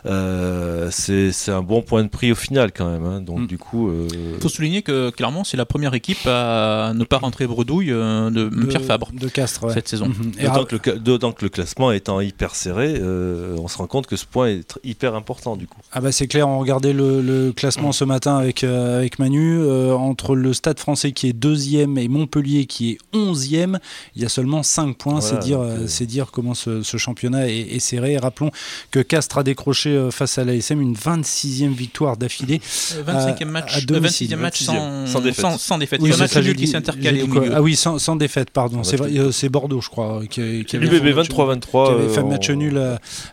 euh, 0.07 0.89
c'est 0.91 1.51
un 1.51 1.61
bon 1.61 1.81
point 1.81 2.03
de 2.03 2.09
prix 2.09 2.31
au 2.31 2.35
final 2.35 2.71
quand 2.71 2.89
même. 2.89 3.05
Hein. 3.05 3.21
Donc 3.21 3.39
mm. 3.39 3.47
du 3.47 3.57
coup, 3.57 3.91
il 3.91 4.17
euh, 4.17 4.39
faut 4.39 4.49
souligner 4.49 4.81
que 4.81 5.09
clairement 5.09 5.43
c'est 5.43 5.57
la 5.57 5.65
première 5.65 5.93
équipe 5.93 6.25
à 6.25 6.93
ne 6.95 7.03
pas 7.03 7.17
rentrer 7.17 7.47
bredouille 7.47 7.91
euh, 7.91 8.29
de, 8.29 8.49
Pierre 8.65 8.83
Fabre 8.83 9.11
de 9.13 9.27
Castres 9.27 9.71
cette 9.71 9.87
saison. 9.87 10.07
Mm-hmm. 10.07 10.99
D'autant 10.99 11.31
que, 11.31 11.43
le 11.43 11.49
classement 11.49 11.91
étant 11.91 12.21
hyper 12.21 12.55
serré, 12.55 13.01
on 13.01 13.67
se 13.67 13.77
rend 13.77 13.87
compte 13.87 14.07
que 14.07 14.15
ce 14.15 14.25
point 14.25 14.47
est 14.47 14.79
hyper 14.83 15.15
important 15.15 15.55
du 15.55 15.67
coup. 15.67 15.79
Ah 15.91 16.01
bah 16.01 16.11
c'est 16.11 16.27
clair, 16.27 16.47
on 16.47 16.59
regardait 16.59 16.93
le, 16.93 17.51
classement 17.55 17.91
ce 17.91 18.03
matin 18.03 18.37
avec 18.37 18.63
avec 18.63 19.19
Manu 19.19 19.61
entre 19.93 20.35
le 20.35 20.53
Stade 20.53 20.79
Français 20.79 21.11
qui 21.11 21.27
est 21.27 21.33
deuxième 21.33 21.97
et 21.97 22.07
Montpellier 22.07 22.65
qui 22.65 22.91
est 22.91 22.97
onzième, 23.13 23.79
il 24.15 24.21
y 24.21 24.25
a 24.25 24.29
seulement 24.29 24.63
5 24.63 24.97
points. 24.97 25.21
c'est 25.21 25.39
dire 25.39 25.59
c'est 25.87 26.05
dire 26.05 26.31
comment 26.31 26.53
ce, 26.53 26.81
championnat 26.97 27.49
est, 27.49 27.59
est 27.75 27.79
serré. 27.79 28.17
rappelons 28.17 28.51
que 28.91 28.99
Castres 28.99 29.37
a 29.39 29.43
décroché 29.43 29.96
euh, 29.97 30.11
face 30.11 30.37
à 30.37 30.43
l'ASM 30.43 30.81
une 30.81 30.93
26e 30.93 31.73
victoire 31.73 32.17
d'affilée. 32.17 32.59
25e 32.59 33.45
match, 33.45 33.85
26e 33.85 34.35
match 34.35 34.63
sans, 34.63 35.21
défaite. 35.21 35.45
Sans, 35.57 35.77
défaite. 35.77 36.01
Oui, 36.01 36.11
Il 36.11 36.55
qui 36.55 36.67
s'est 36.67 36.77
intercalé 36.77 37.23
au 37.23 37.27
milieu. 37.27 37.51
Ah 37.53 37.61
oui, 37.61 37.75
sans, 37.75 37.99
sans 37.99 38.15
défaite, 38.15 38.49
pardon. 38.51 38.81
C'est 38.83 39.49
Bordeaux, 39.49 39.81
je 39.81 39.89
crois, 39.89 40.21
qui, 40.29 40.65
qui 40.65 40.75
avait 40.75 40.87
23-23. 40.87 41.87
Qui 41.87 41.91
avait 41.91 42.09
fait 42.09 42.23
match 42.23 42.49
nul 42.49 42.81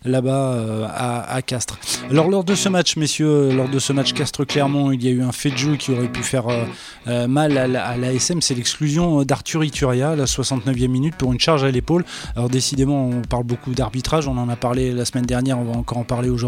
là-bas 0.05 0.89
à, 0.89 1.35
à, 1.35 1.43
Castres. 1.43 1.79
Alors 2.11 2.29
lors 2.29 2.45
de 2.45 2.55
ce 2.55 2.69
match, 2.69 2.97
messieurs, 2.97 3.51
lors 3.53 3.69
de 3.69 3.79
ce 3.79 3.93
match 3.93 4.13
Castres-Clermont, 4.13 4.93
il 4.93 5.03
y 5.05 5.09
a 5.09 5.11
eu 5.11 5.23
un 5.23 5.33
fait 5.33 5.51
de 5.51 5.57
jeu 5.57 5.77
qui 5.77 5.91
aurait 5.91 6.09
pu 6.09 6.23
faire 6.23 6.45
mal 7.07 7.59
à 7.59 7.97
l'ASM, 7.97 8.41
c'est 8.41 8.55
l'exclusion 8.55 9.23
d'Arthur 9.25 9.65
Ituria 9.65 10.11
à 10.11 10.17
la 10.17 10.25
69e 10.25 10.89
minute 10.89 11.17
pour 11.17 11.33
une 11.33 11.41
charge 11.41 11.65
à 11.65 11.71
l'épaule. 11.71 12.05
Alors 12.37 12.49
décidément, 12.49 13.09
on 13.09 13.23
parle 13.23 13.45
beaucoup 13.45 13.73
d'arbitrage, 13.73 14.29
on 14.29 14.37
en 14.39 14.49
a 14.49 14.57
parlé 14.57 14.93
la 14.93 15.05
semaine 15.05 15.27
dernière, 15.27 15.59
on 15.59 15.65
va 15.65 15.77
encore 15.77 15.99
en 15.99 16.05
parler 16.05 16.29
aujourd'hui. 16.29 16.44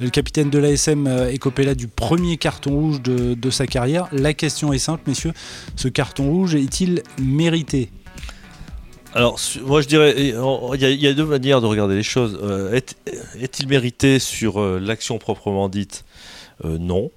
Le 0.00 0.10
capitaine 0.10 0.50
de 0.50 0.58
l'ASM 0.58 1.06
euh, 1.06 1.30
est 1.30 1.38
copé 1.38 1.64
là 1.64 1.74
du 1.74 1.88
premier 1.88 2.36
carton 2.36 2.70
rouge 2.70 3.02
de, 3.02 3.50
sa 3.50 3.66
carrière. 3.66 4.08
La 4.12 4.34
question 4.34 4.72
est 4.72 4.78
simple, 4.78 5.02
messieurs, 5.06 5.32
ce 5.76 5.88
carton 5.88 6.30
rouge 6.30 6.54
est-il 6.54 7.02
mérité? 7.20 7.90
Alors, 9.14 9.40
moi 9.64 9.80
je 9.80 9.88
dirais, 9.88 10.14
il 10.18 11.00
y, 11.00 11.06
a 11.06 11.14
deux 11.14 11.24
manières 11.24 11.60
de 11.60 11.66
regarder 11.66 11.94
les 11.94 12.02
choses. 12.02 12.38
Euh, 12.42 12.78
est-il 13.40 13.66
mérité 13.66 14.18
sur 14.18 14.60
euh, 14.60 14.78
l'action 14.78 15.18
proprement 15.18 15.68
dite? 15.68 16.04
Non. 16.64 17.10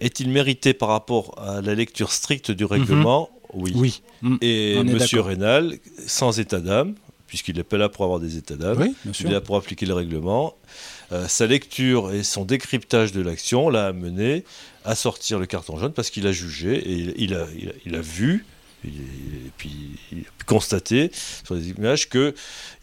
Est-il 0.00 0.28
mérité 0.28 0.74
par 0.74 0.88
rapport 0.88 1.34
à 1.38 1.60
la 1.62 1.74
lecture 1.74 2.12
stricte 2.12 2.50
du 2.50 2.64
règlement? 2.64 3.30
Oui. 3.52 3.72
oui. 3.74 4.02
Mm. 4.22 4.36
Et 4.42 4.82
Monsieur 4.82 5.20
Rénal, 5.20 5.78
sans 6.06 6.38
état 6.40 6.60
d'âme, 6.60 6.94
puisqu'il 7.34 7.56
n'est 7.56 7.64
pas 7.64 7.78
là 7.78 7.88
pour 7.88 8.04
avoir 8.04 8.20
des 8.20 8.36
états 8.36 8.54
d'âme, 8.54 8.94
il 9.04 9.26
est 9.26 9.28
là 9.28 9.40
pour 9.40 9.56
appliquer 9.56 9.86
le 9.86 9.94
règlement. 9.94 10.54
Euh, 11.10 11.26
sa 11.26 11.48
lecture 11.48 12.12
et 12.12 12.22
son 12.22 12.44
décryptage 12.44 13.10
de 13.10 13.20
l'action 13.20 13.70
l'a 13.70 13.86
amené 13.86 14.44
à 14.84 14.94
sortir 14.94 15.40
le 15.40 15.46
carton 15.46 15.76
jaune 15.76 15.92
parce 15.92 16.10
qu'il 16.10 16.28
a 16.28 16.32
jugé 16.32 16.76
et 16.76 17.14
il 17.18 17.34
a, 17.34 17.48
il 17.84 17.96
a, 17.96 18.00
vu 18.00 18.46
et 18.84 18.90
puis 19.56 19.96
il 20.12 20.20
a 20.20 20.44
constaté 20.46 21.10
sur 21.44 21.56
les 21.56 21.70
images 21.70 22.08
qu'il 22.08 22.34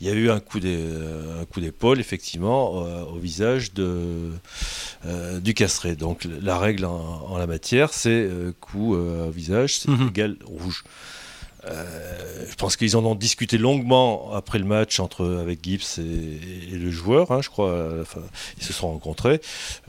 y 0.02 0.10
a 0.10 0.14
eu 0.14 0.30
un 0.30 0.42
coup 0.42 0.60
d'épaule 0.60 2.02
effectivement 2.02 2.86
euh, 2.86 3.06
au 3.06 3.20
visage 3.20 3.74
de, 3.74 4.32
euh, 5.06 5.40
du 5.40 5.54
castré. 5.54 5.96
Donc 5.96 6.28
la 6.42 6.60
règle 6.60 6.84
en, 6.84 7.38
la 7.38 7.48
matière 7.48 7.94
c'est 7.94 8.30
coup 8.60 8.96
au 8.96 9.32
visage 9.32 9.78
c'est 9.78 9.88
mhm. 9.88 10.10
égal 10.10 10.36
rouge. 10.44 10.84
Euh, 11.66 12.46
je 12.50 12.56
pense 12.56 12.76
qu'ils 12.76 12.98
en 12.98 13.06
ont 13.06 13.14
discuté 13.14 13.58
longuement 13.58 14.34
après 14.34 14.58
le 14.58 14.66
match 14.66 15.00
entre 15.00 15.26
avec 15.40 15.64
Gibbs 15.64 16.00
et, 16.00 16.76
le 16.76 16.90
joueur, 16.90 17.32
hein, 17.32 17.42
je 17.42 17.50
crois. 17.50 18.02
Enfin, 18.02 18.22
ils 18.58 18.64
se 18.64 18.74
sont 18.74 18.90
rencontrés. 18.92 19.42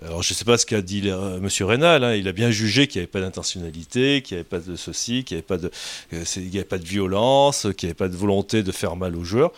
Alors 0.04 0.22
je 0.22 0.32
ne 0.32 0.36
sais 0.36 0.44
pas 0.44 0.58
ce 0.58 0.66
qu'a 0.66 0.82
dit 0.82 1.08
M. 1.08 1.40
Monsieur 1.40 1.64
Rénal. 1.64 2.04
Hein. 2.04 2.14
il 2.14 2.28
a 2.28 2.32
bien 2.32 2.50
jugé 2.50 2.86
qu'il 2.86 3.00
n'y 3.00 3.04
avait 3.04 3.10
pas 3.10 3.20
d'intentionnalité, 3.20 4.22
qu'il 4.22 4.36
n'y 4.36 4.40
avait 4.40 4.48
pas 4.48 4.60
de 4.60 4.76
ceci, 4.76 5.24
qu'il 5.24 5.36
n'y 5.36 5.38
avait 5.38 5.46
pas 5.46 5.58
de, 5.58 5.70
avait 6.12 6.64
pas 6.64 6.78
de 6.78 6.84
violence, 6.84 7.66
qu'il 7.76 7.86
n'y 7.86 7.90
avait 7.90 7.94
pas 7.94 8.08
de 8.08 8.16
volonté 8.16 8.62
de 8.62 8.72
faire 8.72 8.96
mal 8.96 9.16
aux 9.16 9.24
joueurs. 9.24 9.52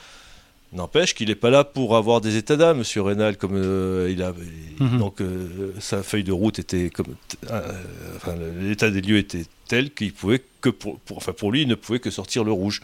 N'empêche 0.74 1.14
qu'il 1.14 1.28
n'est 1.28 1.36
pas 1.36 1.50
là 1.50 1.62
pour 1.62 1.96
avoir 1.96 2.20
des 2.20 2.36
états 2.36 2.56
d'âme, 2.56 2.78
Monsieur 2.78 3.02
Rénal, 3.02 3.36
comme 3.36 3.54
euh, 3.54 4.10
il 4.10 4.24
a. 4.24 4.32
Mhm. 4.80 4.98
Donc 4.98 5.20
euh, 5.20 5.72
sa 5.78 6.02
feuille 6.02 6.24
de 6.24 6.32
route 6.32 6.58
était 6.58 6.90
comme. 6.90 7.14
enfin, 8.16 8.34
l'état 8.60 8.90
des 8.90 9.00
lieux 9.00 9.18
était 9.18 9.44
tel 9.74 9.90
qu'il 9.90 10.12
pouvait 10.12 10.40
que 10.64 10.70
pour, 10.70 10.98
enfin 11.14 11.32
pour 11.32 11.52
lui, 11.52 11.62
il 11.62 11.68
ne 11.68 11.74
pouvait 11.74 11.98
que 11.98 12.10
sortir 12.10 12.42
le 12.42 12.52
rouge, 12.52 12.80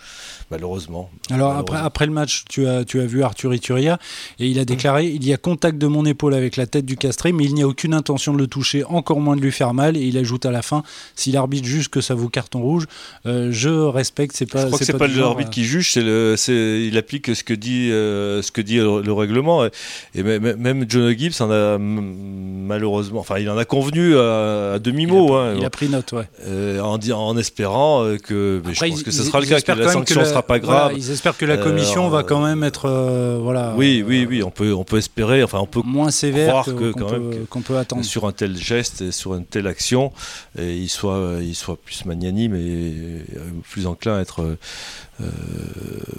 malheureusement. 0.51 1.11
Alors 1.31 1.53
Après, 1.53 1.79
après 1.79 2.07
le 2.07 2.13
match, 2.13 2.45
tu 2.49 2.67
as, 2.67 2.85
tu 2.85 3.01
as 3.01 3.07
vu 3.07 3.23
Arthur 3.23 3.55
Ituria 3.55 3.99
et 4.39 4.47
il 4.49 4.59
a 4.59 4.65
déclaré 4.65 5.07
il 5.07 5.25
y 5.25 5.33
a 5.33 5.39
contact 5.39 5.79
de 5.79 5.87
mon 5.87 6.05
épaule 6.05 6.35
avec 6.35 6.57
la 6.57 6.67
tête 6.67 6.85
du 6.85 6.97
castré, 6.97 7.33
mais 7.33 7.45
il 7.45 7.55
n'y 7.55 7.63
a 7.63 7.69
aucune 7.69 7.95
intention 7.95 8.35
de 8.35 8.39
le 8.39 8.49
toucher, 8.49 8.85
encore 8.85 9.21
moins 9.21 9.37
de 9.37 9.41
lui 9.41 9.53
faire 9.53 9.73
mal. 9.73 9.97
Et 9.97 10.03
il 10.03 10.19
ajoute 10.19 10.45
à 10.45 10.51
la 10.51 10.63
fin 10.63 10.83
si 11.15 11.33
l'arbitre 11.33 11.67
juge 11.67 11.89
que 11.89 12.01
ça 12.01 12.15
vaut 12.15 12.29
carton 12.29 12.61
rouge, 12.61 12.87
euh, 13.25 13.49
je 13.51 13.71
respecte. 13.71 14.37
C'est 14.37 14.51
pas. 14.51 14.63
Je 14.63 14.67
crois 14.67 14.79
que 14.79 14.85
c'est 14.85 14.93
pas, 14.93 14.99
pas 14.99 15.09
l'arbitre 15.09 15.49
euh, 15.49 15.53
qui 15.53 15.65
juge, 15.65 15.93
c'est 15.93 16.03
le, 16.03 16.37
il 16.49 16.99
applique 16.99 17.35
ce 17.35 17.45
que 17.45 17.55
dit, 17.55 17.91
euh, 17.91 18.43
ce 18.43 18.53
que 18.53 18.61
dit 18.61 18.77
le, 18.77 19.13
règlement. 19.13 19.65
Et, 20.15 20.23
même 20.23 20.85
John 20.89 21.17
Gibbs 21.17 21.41
en 21.41 21.51
a 21.51 21.79
malheureusement, 21.79 23.21
enfin 23.21 23.39
il 23.39 23.49
en 23.49 23.57
a 23.57 23.65
convenu 23.65 24.17
à, 24.17 24.79
demi 24.79 25.07
mot. 25.07 25.31
Il, 25.55 25.61
il, 25.61 25.65
a 25.65 25.71
pris 25.71 25.89
note, 25.89 26.13
ouais. 26.13 26.29
En, 26.81 26.99
en 26.99 27.37
espérant 27.37 28.05
euh, 28.05 28.17
que 28.17 28.63
je 28.73 28.87
pense 28.87 29.03
que 29.03 29.11
ce 29.11 29.23
sera 29.23 29.41
le 29.41 29.47
cas, 29.47 29.61
que 29.61 29.73
la 29.73 29.93
sanction 29.93 30.21
ne 30.21 30.27
sera 30.27 30.43
pas 30.43 30.59
grave. 30.59 30.93
ils 30.97 31.11
espèrent 31.11 31.37
que 31.37 31.47
la 31.47 31.57
commission 31.57 32.09
va 32.09 32.23
quand 32.23 32.43
même 32.43 32.63
être 32.63 32.87
euh, 32.87 33.39
voilà. 33.41 33.75
Oui, 33.77 34.05
oui, 34.07 34.27
oui, 34.29 34.43
on 34.43 34.51
peut, 34.51 34.73
on 34.73 34.85
peut 34.85 34.99
espérer, 34.99 35.43
enfin 35.43 35.59
on 35.59 35.67
peut 35.67 35.83
moins 35.85 36.11
sévère 36.11 36.65
que, 36.65 36.93
quand 36.93 37.11
même 37.11 37.47
qu'on 37.49 37.63
peut 37.63 37.79
attendre 37.79 38.05
sur 38.05 38.27
un 38.27 38.33
tel 38.33 38.57
geste 38.57 39.03
et 39.03 39.13
sur 39.13 39.35
une 39.35 39.45
telle 39.45 39.67
action, 39.67 40.13
et 40.59 40.77
il 40.77 40.89
soit, 40.89 41.39
il 41.41 41.55
soit 41.55 41.77
plus 41.77 42.05
magnanime 42.05 42.55
et 42.55 43.25
plus 43.71 43.87
enclin 43.87 44.19
à 44.19 44.21
être 44.21 44.43
euh, 44.43 45.27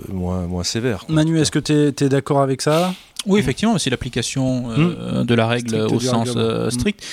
moins, 0.09 0.47
moins 0.47 0.63
sévère. 0.63 1.05
Manu, 1.09 1.39
est-ce 1.39 1.51
que 1.51 1.59
tu 1.59 1.73
es, 1.73 2.09
d'accord 2.09 2.41
avec 2.41 2.61
ça? 2.61 2.93
Oui, 3.25 3.39
effectivement, 3.39 3.77
c'est 3.77 3.89
l'application 3.89 4.69
hmm. 4.69 5.23
de 5.23 5.35
la 5.35 5.47
règle 5.47 5.75
au 5.75 5.99
sens 5.99 6.29
strict. 6.69 7.03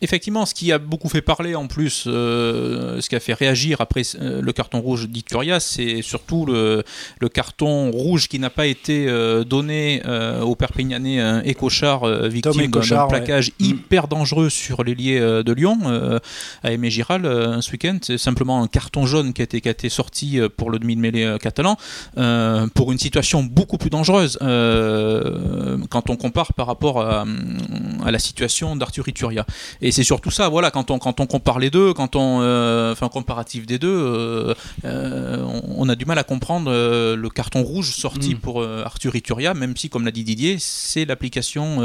Effectivement, 0.00 0.46
ce 0.46 0.54
qui 0.54 0.70
a 0.70 0.78
beaucoup 0.78 1.08
fait 1.08 1.22
parler 1.22 1.56
en 1.56 1.66
plus, 1.66 2.04
euh, 2.06 3.00
ce 3.00 3.08
qui 3.08 3.16
a 3.16 3.20
fait 3.20 3.34
réagir 3.34 3.80
après 3.80 4.02
euh, 4.20 4.40
le 4.40 4.52
carton 4.52 4.80
rouge 4.80 5.08
d'Ituria, 5.08 5.58
c'est 5.58 6.02
surtout 6.02 6.46
le, 6.46 6.84
carton 7.32 7.90
rouge 7.90 8.28
qui 8.28 8.38
n'a 8.38 8.50
pas 8.50 8.66
été 8.66 9.08
euh, 9.08 9.42
donné 9.44 10.02
au 10.42 10.54
Perpignanais 10.54 11.42
Écochard, 11.44 12.06
victime 12.28 12.70
d'un 12.70 13.06
plaquage 13.06 13.50
mm. 13.50 13.64
hyper 13.64 14.08
dangereux 14.08 14.50
sur 14.50 14.84
l'ailier 14.84 15.20
de 15.20 15.52
Lyon, 15.52 15.78
à 16.62 16.72
Aimé 16.72 16.90
Giral, 16.90 17.22
ce 17.60 17.72
week-end. 17.72 17.98
C'est 18.02 18.18
simplement 18.18 18.62
un 18.62 18.66
carton 18.66 19.06
jaune 19.06 19.32
qui 19.32 19.42
a 19.42 19.44
été, 19.44 19.60
qui 19.60 19.68
a 19.68 19.72
été 19.72 19.88
sorti 19.88 20.40
pour 20.56 20.70
le 20.70 20.78
demi 20.78 20.96
de 20.96 21.00
mêlée 21.00 21.36
catalan, 21.40 21.76
pour 22.74 22.92
une 22.92 22.98
situation 22.98 23.42
beaucoup 23.42 23.78
plus 23.78 23.90
dangereuse 23.90 24.38
quand 24.40 26.10
on 26.10 26.16
compare 26.16 26.52
par 26.54 26.66
rapport 26.66 27.02
à, 27.02 27.24
à 28.04 28.10
la 28.10 28.18
situation 28.18 28.76
d'Arthur 28.76 29.08
Ituria. 29.08 29.44
Et 29.82 29.87
c'est 29.92 30.04
surtout 30.04 30.30
ça, 30.30 30.48
voilà, 30.48 30.70
quand 30.70 30.90
on, 30.90 30.98
quand 30.98 31.20
on 31.20 31.26
compare 31.26 31.58
les 31.58 31.70
deux, 31.70 31.92
quand 31.92 32.16
on 32.16 32.40
euh, 32.40 32.94
fait 32.94 33.04
un 33.04 33.08
comparatif 33.08 33.66
des 33.66 33.78
deux, 33.78 33.88
euh, 33.88 34.54
euh, 34.84 35.44
on, 35.76 35.88
a 35.88 35.94
du 35.94 36.04
mal 36.04 36.18
à 36.18 36.24
comprendre 36.24 36.70
le 36.70 37.28
carton 37.28 37.62
rouge 37.62 37.94
sorti 37.94 38.34
mm. 38.34 38.38
pour 38.38 38.62
Arthur 38.62 39.14
Ituria, 39.14 39.54
même 39.54 39.76
si, 39.76 39.88
comme 39.88 40.04
l'a 40.04 40.10
dit 40.10 40.24
Didier, 40.24 40.56
c'est 40.58 41.04
l'application 41.04 41.78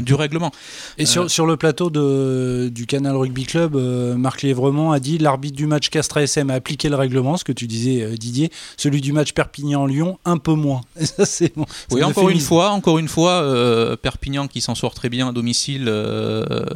du 0.00 0.14
règlement. 0.14 0.50
Et 0.98 1.06
sur, 1.06 1.30
sur 1.30 1.46
le 1.46 1.56
plateau 1.56 1.90
de, 1.90 2.70
du 2.72 2.86
Canal 2.86 3.16
Rugby 3.16 3.44
Club, 3.44 3.76
Marc 4.16 4.42
Lévremont 4.42 4.92
a 4.92 5.00
dit 5.00 5.18
l'arbitre 5.18 5.56
du 5.56 5.66
match 5.66 5.88
Castres 5.88 6.18
SM 6.18 6.50
a 6.50 6.54
appliqué 6.54 6.88
le 6.88 6.96
règlement, 6.96 7.36
ce 7.36 7.44
que 7.44 7.52
tu 7.52 7.66
disais 7.66 8.16
Didier, 8.18 8.50
celui 8.76 9.00
du 9.00 9.12
match 9.12 9.32
Perpignan-Lyon 9.32 10.18
un 10.24 10.38
peu 10.38 10.54
moins. 10.54 10.82
ça, 11.00 11.24
c'est 11.24 11.54
bon. 11.56 11.66
Oui, 11.90 12.02
encore 12.02 12.28
une, 12.28 12.40
fois, 12.40 12.70
encore 12.70 12.98
une 12.98 13.08
fois, 13.08 13.96
Perpignan 14.02 14.46
qui 14.46 14.60
s'en 14.60 14.74
sort 14.74 14.94
très 14.94 15.08
bien 15.08 15.28
à 15.28 15.32
domicile 15.32 15.92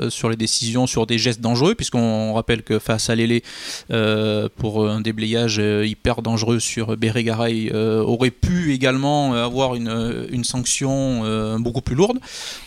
sur 0.09 0.29
les 0.31 0.37
décision 0.49 0.87
sur 0.87 1.07
des 1.07 1.19
gestes 1.19 1.43
dangereux, 1.43 1.75
puisqu'on 1.75 2.33
rappelle 2.33 2.63
que 2.63 2.79
face 2.79 3.11
à 3.11 3.15
Lélé, 3.15 3.43
euh, 3.91 4.49
pour 4.57 4.89
un 4.89 5.03
déblayage 5.03 5.59
euh, 5.59 5.85
hyper 5.87 6.23
dangereux 6.23 6.59
sur 6.59 6.97
Bérégaray, 6.97 7.71
euh, 7.75 8.01
aurait 8.01 8.31
pu 8.31 8.73
également 8.73 9.35
avoir 9.35 9.75
une, 9.75 10.27
une 10.31 10.45
sanction 10.45 11.59
beaucoup 11.59 11.83
plus 11.83 11.95
lourde. 11.95 12.19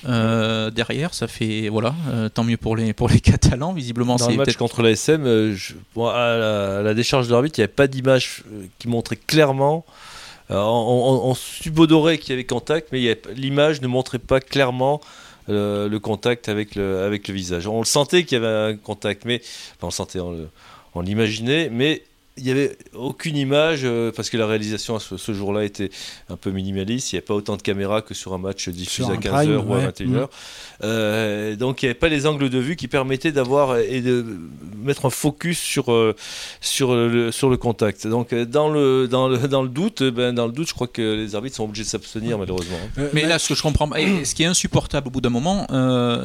derrière, 0.05 1.13
ça 1.13 1.27
fait 1.27 1.69
voilà, 1.69 1.95
tant 2.35 2.43
mieux 2.43 2.57
pour 2.57 2.75
les, 2.75 2.93
pour 2.93 3.09
les 3.09 3.19
Catalans, 3.31 3.73
visiblement. 3.73 4.17
Dans 4.17 4.29
le 4.29 4.35
match 4.35 4.57
contre 4.57 4.83
l'ASM, 4.83 5.25
à, 5.97 6.81
la, 6.83 6.93
décharge 6.93 7.27
de 7.27 7.31
l'arbitre, 7.33 7.57
il 7.57 7.61
n'y 7.61 7.65
avait 7.65 7.73
pas 7.73 7.87
d'image 7.87 8.43
qui 8.77 8.87
montrait 8.87 9.15
clairement. 9.15 9.85
on, 10.49 11.21
on, 11.23 11.33
subodorait 11.33 12.19
qu'il 12.19 12.31
y 12.31 12.33
avait 12.33 12.43
contact, 12.43 12.89
mais 12.91 13.17
l'image 13.35 13.81
ne 13.81 13.87
montrait 13.87 14.19
pas 14.19 14.39
clairement 14.39 15.01
le, 15.51 15.99
contact 15.99 16.49
avec 16.49 16.75
le, 16.75 17.01
avec 17.01 17.27
le 17.27 17.33
visage. 17.33 17.67
On 17.67 17.79
le 17.79 17.85
sentait 17.85 18.23
qu'il 18.23 18.41
y 18.41 18.45
avait 18.45 18.73
un 18.73 18.77
contact, 18.77 19.25
mais 19.25 19.41
on 19.81 21.01
l'imaginait, 21.01 21.69
mais 21.69 22.03
il 22.37 22.45
n'y 22.45 22.51
avait 22.51 22.77
aucune 22.93 23.35
image 23.35 23.81
euh, 23.83 24.11
parce 24.15 24.29
que 24.29 24.37
la 24.37 24.47
réalisation 24.47 24.99
ce, 24.99 25.33
jour-là 25.33 25.65
était 25.65 25.89
un 26.29 26.37
peu 26.37 26.51
minimaliste. 26.51 27.11
Il 27.11 27.15
n'y 27.15 27.17
avait 27.19 27.25
pas 27.25 27.33
autant 27.33 27.57
de 27.57 27.61
caméras 27.61 28.01
que 28.01 28.13
sur 28.13 28.33
un 28.33 28.37
match 28.37 28.69
diffusé 28.69 29.11
à 29.11 29.15
15h 29.15 29.65
ou 29.65 29.73
à 29.73 29.87
21h. 29.87 30.05
Mm. 30.05 30.27
Euh, 30.83 31.55
donc 31.57 31.81
il 31.81 31.85
n'y 31.85 31.89
avait 31.89 31.99
pas 31.99 32.07
les 32.07 32.25
angles 32.27 32.49
de 32.49 32.57
vue 32.57 32.77
qui 32.77 32.87
permettaient 32.87 33.33
d'avoir 33.33 33.77
et 33.77 33.99
de 34.01 34.25
mettre 34.77 35.05
un 35.05 35.09
focus 35.09 35.59
sur, 35.59 35.91
euh, 35.91 36.15
sur, 36.61 36.95
le, 36.95 37.31
sur 37.31 37.49
le 37.49 37.57
contact. 37.57 38.07
Donc 38.07 38.33
dans 38.33 38.69
le, 38.69 39.07
dans 39.09 39.27
le, 39.27 39.37
dans 39.49 39.61
le 39.61 39.69
doute, 39.69 40.01
ben, 40.01 40.33
dans 40.33 40.45
le 40.45 40.53
doute, 40.53 40.69
je 40.69 40.73
crois 40.73 40.87
que 40.87 41.01
les 41.01 41.35
arbitres 41.35 41.57
sont 41.57 41.65
obligés 41.65 41.83
de 41.83 41.89
s'abstenir 41.89 42.37
malheureusement. 42.37 42.79
mais 43.13 43.23
là, 43.23 43.39
ce 43.39 43.49
que 43.49 43.55
je 43.55 43.61
comprends, 43.61 43.89
ce 43.91 44.33
qui 44.33 44.43
est 44.43 44.47
insupportable 44.47 45.09
au 45.09 45.11
bout 45.11 45.21
d'un 45.21 45.29
moment, 45.29 45.67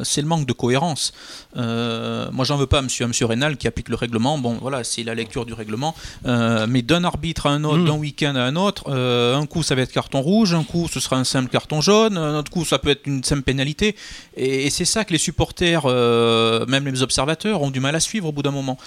c'est 0.03 0.21
le 0.21 0.27
manque 0.27 0.45
de 0.45 0.53
cohérence. 0.53 1.11
moi, 1.55 2.45
j'en 2.45 2.55
veux 2.55 2.65
pas, 2.65 2.81
monsieur, 2.81 3.07
monsieur 3.07 3.25
Rénal 3.25 3.57
qui 3.57 3.67
applique 3.67 3.89
le 3.89 3.95
règlement. 3.95 4.37
Bon, 4.37 4.57
voilà, 4.61 4.85
c'est 4.85 5.03
la 5.03 5.13
lecture 5.13 5.45
du 5.45 5.53
règlement. 5.53 5.93
Mais 6.25 6.81
d'un 6.81 7.03
arbitre 7.03 7.47
à 7.47 7.51
un 7.51 7.63
autre, 7.63 7.79
mm. 7.79 7.85
d'un 7.85 7.97
week-end 7.97 8.35
à 8.35 8.41
un 8.41 8.55
autre, 8.55 8.91
un 8.91 9.45
coup 9.45 9.63
ça 9.63 9.75
va 9.75 9.81
être 9.81 9.91
carton 9.91 10.21
rouge, 10.21 10.53
un 10.53 10.63
coup 10.63 10.87
ce 10.91 10.99
sera 10.99 11.17
un 11.17 11.23
simple 11.23 11.49
carton 11.49 11.81
jaune, 11.81 12.17
un 12.17 12.37
autre 12.37 12.51
coup 12.51 12.65
ça 12.65 12.79
peut 12.79 12.89
être 12.89 13.05
une 13.07 13.23
simple 13.23 13.43
pénalité. 13.43 13.95
Et, 14.35 14.69
c'est 14.69 14.85
ça 14.85 15.05
que 15.05 15.13
les 15.13 15.19
supporters, 15.19 15.85
même 16.67 16.85
les 16.85 17.01
observateurs, 17.01 17.61
ont 17.61 17.71
du 17.71 17.79
mal 17.79 17.95
à 17.95 17.99
suivre 17.99 18.27
au 18.27 18.31
bout 18.31 18.43
d'un 18.43 18.51
moment. 18.51 18.77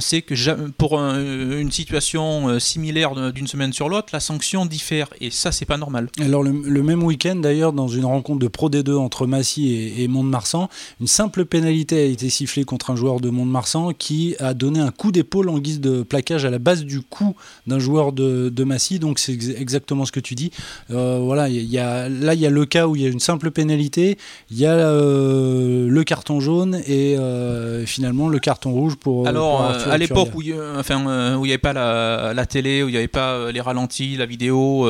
c'est 0.00 0.22
que 0.22 0.34
pour 0.70 0.98
une 0.98 1.72
situation 1.72 2.58
similaire 2.58 3.32
d'une 3.32 3.46
semaine 3.46 3.72
sur 3.72 3.88
l'autre, 3.88 4.08
la 4.12 4.20
sanction 4.20 4.66
diffère. 4.66 5.08
Et 5.20 5.30
ça, 5.30 5.52
c'est 5.52 5.64
pas 5.64 5.76
normal. 5.76 6.08
Alors, 6.20 6.42
le, 6.42 6.82
même 6.82 7.02
week-end, 7.02 7.36
d'ailleurs, 7.36 7.72
dans 7.72 7.88
une 7.88 8.04
rencontre 8.04 8.40
de 8.40 8.48
Pro 8.48 8.70
D2 8.70 8.96
entre 8.96 9.26
Massy 9.26 9.72
et, 9.72 10.02
et 10.02 10.08
Mont-de-Marsan, 10.08 10.68
une 11.00 11.06
simple 11.06 11.44
pénalité 11.44 12.00
a 12.00 12.04
été 12.04 12.30
sifflée 12.30 12.64
contre 12.64 12.90
un 12.90 12.96
joueur 12.96 13.20
de 13.20 13.30
Mont-de-Marsan 13.30 13.92
qui 13.92 14.34
a 14.38 14.54
donné 14.54 14.80
un 14.80 14.90
coup 14.90 15.12
d'épaule 15.12 15.48
en 15.48 15.58
guise 15.58 15.80
de 15.80 16.02
plaquage 16.12 16.44
à 16.44 16.50
la 16.50 16.58
base 16.58 16.84
du 16.84 17.00
cou 17.00 17.34
d'un 17.66 17.78
joueur 17.78 18.12
de, 18.12 18.50
de, 18.50 18.64
Massy. 18.64 18.98
Donc, 18.98 19.18
c'est 19.18 19.32
exactement 19.32 20.04
ce 20.04 20.12
que 20.12 20.20
tu 20.20 20.34
dis. 20.34 20.50
Euh, 20.90 21.20
voilà, 21.22 21.48
y 21.48 21.78
a, 21.78 22.10
là, 22.10 22.34
il 22.34 22.40
y 22.40 22.46
a 22.46 22.50
le 22.50 22.66
cas 22.66 22.86
où 22.86 22.96
il 22.96 23.02
y 23.02 23.06
a 23.06 23.08
une 23.08 23.18
simple 23.18 23.50
pénalité, 23.50 24.18
il 24.50 24.58
y 24.58 24.66
a 24.66 24.72
euh, 24.72 25.88
le 25.88 26.04
carton 26.04 26.38
jaune 26.40 26.82
et 26.86 27.16
euh, 27.16 27.86
finalement 27.86 28.28
le 28.28 28.38
carton 28.40 28.72
rouge 28.72 28.96
pour. 28.96 29.26
Alors, 29.26 29.62
à 29.62 29.96
l'époque 29.96 30.28
où 30.34 30.42
il 30.42 30.54
enfin, 30.78 31.38
n'y 31.38 31.48
avait 31.48 31.56
pas 31.56 31.72
la, 31.72 32.34
la, 32.34 32.44
télé, 32.44 32.82
où 32.82 32.88
il 32.88 32.92
n'y 32.92 32.98
avait 32.98 33.08
pas 33.08 33.50
les 33.50 33.62
ralentis, 33.62 34.16
la 34.18 34.26
vidéo, 34.26 34.86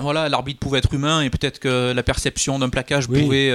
voilà, 0.00 0.28
l'arbitre 0.28 0.60
pouvait 0.60 0.78
être 0.78 0.94
humain 0.94 1.20
et 1.22 1.30
peut-être 1.30 1.58
que 1.58 1.92
la 1.92 2.02
perception 2.04 2.60
d'un 2.60 2.68
plaquage 2.68 3.08
pouvait 3.08 3.50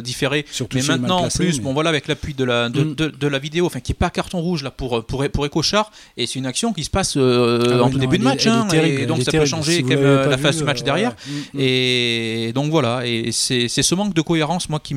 différer. 0.00 0.46
mais 0.72 0.82
maintenant, 0.82 1.24
en 1.24 1.28
plus, 1.28 1.60
bon 1.60 1.72
voilà, 1.72 1.90
avec 1.90 2.06
l'appui 2.06 2.34
de 2.34 2.44
la 2.44 2.68
de, 2.68 2.82
mm. 2.84 3.28
la 3.28 3.38
vidéo, 3.40 3.66
enfin 3.66 3.80
qui 3.80 3.90
est 3.90 3.96
pas 3.96 4.10
carton 4.10 4.40
rouge 4.40 4.62
là 4.62 4.70
pour 4.70 5.04
pour 5.04 5.28
pour 5.28 5.44
Écochard, 5.44 5.90
et 6.16 6.26
c'est 6.36 6.40
une 6.40 6.46
action 6.46 6.74
qui 6.74 6.84
se 6.84 6.90
passe 6.90 7.16
euh, 7.16 7.78
ah 7.80 7.84
en 7.84 7.88
tout 7.88 7.98
début 7.98 8.18
de 8.18 8.22
match, 8.22 8.46
hein, 8.46 8.68
et 8.74 9.06
donc 9.06 9.22
ça 9.22 9.32
peut 9.32 9.46
changer 9.46 9.82
euh, 9.90 10.28
la 10.28 10.36
phase 10.36 10.58
du 10.58 10.64
match 10.64 10.82
derrière. 10.82 11.12
Mm, 11.12 11.32
mm. 11.32 11.60
Et 11.60 12.52
donc 12.54 12.70
voilà, 12.70 13.06
et 13.06 13.32
c'est 13.32 13.68
ce 13.68 13.94
manque 13.94 14.12
de 14.12 14.20
cohérence 14.20 14.68
moi 14.68 14.80
qui 14.80 14.94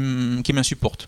m'insupporte. 0.53 1.07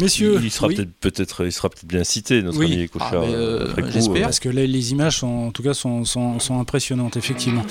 Messieurs, 0.00 0.40
il, 0.42 0.50
sera 0.50 0.68
peut-être, 0.68 1.44
il 1.44 1.52
sera 1.52 1.68
peut-être 1.68 1.86
bien 1.86 2.02
cité 2.02 2.42
notre 2.42 2.64
ami 2.64 2.88
Cochard. 2.88 3.12
Ah, 3.12 3.26
euh, 3.26 3.74
J'espère 3.90 4.22
parce 4.22 4.40
que 4.40 4.48
les, 4.48 4.92
images 4.92 5.18
sont, 5.18 5.26
en 5.26 5.50
tout 5.50 5.62
cas 5.62 5.74
sont, 5.74 6.06
sont, 6.06 6.40
sont 6.40 6.58
impressionnantes 6.58 7.18
effectivement. 7.18 7.62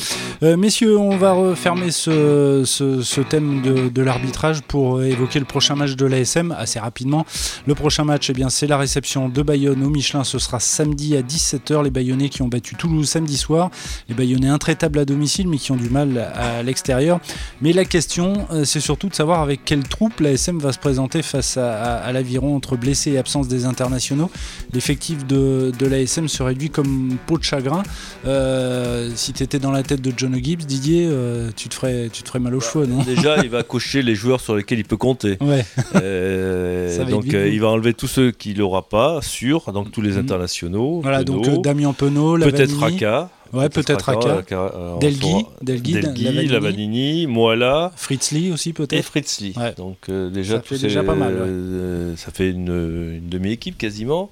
Euh, 0.43 0.55
messieurs, 0.55 0.97
on 0.97 1.17
va 1.17 1.31
refermer 1.33 1.89
ce, 1.89 2.61
ce, 2.63 3.21
thème 3.21 3.63
de, 3.63 3.89
de 3.89 4.01
l'arbitrage 4.03 4.61
pour 4.61 5.01
évoquer 5.01 5.39
le 5.39 5.45
prochain 5.45 5.75
match 5.75 5.95
de 5.95 6.05
l'ASM 6.05 6.55
assez 6.57 6.79
rapidement. 6.79 7.25
Le 7.65 7.73
prochain 7.73 8.03
match, 8.03 8.29
eh 8.29 8.33
bien, 8.33 8.49
c'est 8.49 8.67
la 8.67 8.77
réception 8.77 9.27
de 9.27 9.41
Bayonne 9.41 9.83
au 9.83 9.89
Michelin. 9.89 10.23
Ce 10.23 10.37
sera 10.37 10.59
samedi 10.59 11.17
à 11.17 11.23
17h. 11.23 11.83
Les 11.83 11.89
Bayonnais 11.89 12.29
qui 12.29 12.43
ont 12.43 12.47
battu 12.47 12.75
Toulouse 12.75 13.09
samedi 13.09 13.37
soir. 13.37 13.71
Les 14.09 14.15
Bayonnais 14.15 14.49
intraitables 14.49 14.99
à 14.99 15.05
domicile, 15.05 15.47
mais 15.47 15.57
qui 15.57 15.71
ont 15.71 15.75
du 15.77 15.89
mal 15.89 16.31
à 16.35 16.61
l'extérieur. 16.61 17.19
Mais 17.61 17.73
la 17.73 17.85
question, 17.85 18.47
euh, 18.51 18.63
c'est 18.63 18.79
surtout 18.79 19.09
de 19.09 19.15
savoir 19.15 19.41
avec 19.41 19.65
quelle 19.65 19.83
troupe 19.83 20.19
l'ASM 20.19 20.59
va 20.59 20.71
se 20.71 20.79
présenter 20.79 21.23
face 21.23 21.57
à 21.57 22.10
l'aviron 22.11 22.55
entre 22.55 22.77
blessés 22.77 23.11
et 23.11 23.17
absence 23.17 23.47
des 23.47 23.65
internationaux. 23.65 24.29
L'effectif 24.73 25.25
de, 25.25 25.71
de 25.77 25.85
l'ASM 25.85 26.27
se 26.27 26.43
réduit 26.43 26.69
comme 26.69 27.17
peau 27.27 27.37
de 27.37 27.43
chagrin. 27.43 27.83
Euh, 28.25 29.09
si 29.15 29.33
tu 29.33 29.43
étais 29.43 29.59
dans 29.59 29.71
la 29.71 29.83
tête 29.83 30.01
de 30.01 30.11
John 30.15 30.35
Gibbs, 30.41 30.65
Didier, 30.65 31.07
euh, 31.09 31.51
tu, 31.55 31.69
te 31.69 31.73
ferais, 31.75 32.09
tu 32.11 32.23
te 32.23 32.27
ferais 32.27 32.39
mal 32.39 32.55
au 32.55 32.59
cheveux, 32.59 32.85
non? 32.85 33.03
Déjà, 33.03 33.43
il 33.43 33.49
va 33.49 33.63
cocher 33.63 34.01
les 34.01 34.15
joueurs 34.15 34.41
sur 34.41 34.55
lesquels 34.55 34.79
il 34.79 34.85
peut 34.85 34.97
compter. 34.97 35.37
Ouais. 35.51 35.65
Euh, 35.95 37.03
donc, 37.05 37.25
il 37.25 37.59
va 37.59 37.67
enlever 37.67 37.93
tous 37.93 38.07
ceux 38.07 38.31
qu'il 38.31 38.59
n'aura 38.59 38.87
pas, 38.87 39.21
sûr, 39.21 39.73
donc 39.73 39.91
tous 39.91 40.01
les 40.01 40.11
mhm. 40.11 40.19
internationaux. 40.19 41.01
Voilà, 41.01 41.25
donc 41.25 41.61
Damien 41.61 41.91
Penaud, 41.91 42.37
peut-être 42.37 42.77
Raka. 42.79 43.29
Ouais, 43.53 43.69
peut-être 43.69 44.09
Aka. 44.09 44.43
Euh, 44.55 44.97
Delgui, 44.99 45.45
Delgui, 45.61 45.93
Delgui 45.93 46.47
Lavanini, 46.47 47.27
Moala. 47.27 47.91
Fritzli 47.95 48.51
aussi 48.51 48.73
peut-être. 48.73 48.93
Et 48.93 49.01
Fritzli. 49.01 49.53
Donc 49.77 50.09
euh, 50.09 50.29
déjà, 50.29 50.57
ça 50.57 50.61
fait 50.61 50.77
déjà 50.77 51.03
pas 51.03 51.15
mal. 51.15 51.33
Euh, 51.35 52.15
ça 52.15 52.31
fait 52.31 52.49
une, 52.49 53.17
une 53.17 53.29
demi-équipe 53.29 53.77
quasiment. 53.77 54.31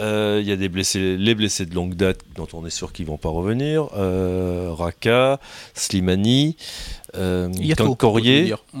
Il 0.00 0.44
y 0.44 0.52
a 0.52 0.56
des 0.56 0.68
blessés, 0.68 1.16
les 1.16 1.34
blessés 1.34 1.66
de 1.66 1.74
longue 1.74 1.94
date 1.94 2.20
dont 2.36 2.46
on 2.52 2.64
est 2.64 2.70
sûr 2.70 2.92
qu'ils 2.92 3.06
vont 3.06 3.16
pas 3.16 3.30
revenir. 3.30 3.88
Raka, 4.76 5.40
Slimani, 5.74 6.56
Yato. 7.14 7.96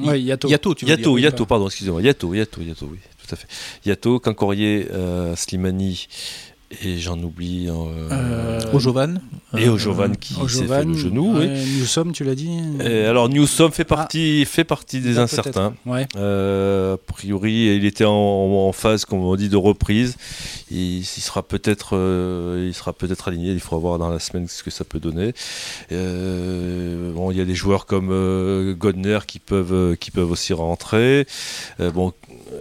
Ouais, 0.04 0.20
Yato. 0.20 0.48
Yato, 0.48 0.74
tu 0.74 0.84
veux 0.84 0.90
Yato, 0.90 1.16
dire, 1.16 1.24
Yato, 1.24 1.46
pardon, 1.46 1.66
excusez-moi. 1.66 2.02
Yato, 2.02 2.34
Yato, 2.34 2.62
Yato, 2.62 2.88
oui, 2.90 2.98
tout 3.20 3.34
à 3.34 3.36
fait. 3.36 3.48
Yato, 3.84 4.20
Cancorier, 4.20 4.86
Slimani 5.34 6.06
et 6.70 6.98
j'en 6.98 7.18
oublie. 7.22 7.68
Euh, 7.68 8.08
euh, 8.12 8.60
Ojovan. 8.74 9.20
Et 9.56 9.68
Ojovan 9.68 10.14
qui 10.16 10.34
s'est 10.34 10.66
fait 10.66 10.84
le 10.84 10.94
genou. 10.94 11.38
oui. 11.38 11.48
Newsom, 11.48 12.12
tu 12.12 12.24
l'as 12.24 12.34
dit 12.34 12.50
Alors 12.80 13.28
Newsom 13.28 13.72
fait 13.72 13.84
partie, 13.84 14.42
ah. 14.42 14.48
fait 14.48 14.64
partie 14.64 15.00
des 15.00 15.18
incertains. 15.18 15.74
Ouais. 15.86 16.06
Euh, 16.16 16.94
a 16.94 16.98
priori, 16.98 17.74
il 17.76 17.86
était 17.86 18.04
en, 18.06 18.70
phase, 18.72 19.04
comme 19.06 19.20
on 19.20 19.34
dit, 19.36 19.48
de 19.48 19.56
reprise. 19.56 20.16
Il, 20.70 21.04
sera 21.04 21.42
peut-être, 21.42 21.94
il 22.58 22.74
sera 22.74 22.92
peut-être 22.92 23.28
aligné. 23.28 23.52
Il 23.52 23.60
faudra 23.60 23.78
voir 23.78 23.98
dans 23.98 24.10
la 24.10 24.18
semaine 24.18 24.46
ce 24.46 24.62
que 24.62 24.70
ça 24.70 24.84
peut 24.84 25.00
donner. 25.00 25.32
bon, 25.90 27.30
il 27.30 27.38
y 27.38 27.40
a 27.40 27.46
des 27.46 27.54
joueurs 27.54 27.86
comme 27.86 28.74
Godner 28.74 29.20
qui 29.26 29.38
peuvent, 29.38 29.96
qui 29.96 30.10
peuvent 30.10 30.30
aussi 30.30 30.52
rentrer. 30.52 31.26
bon, 31.94 32.12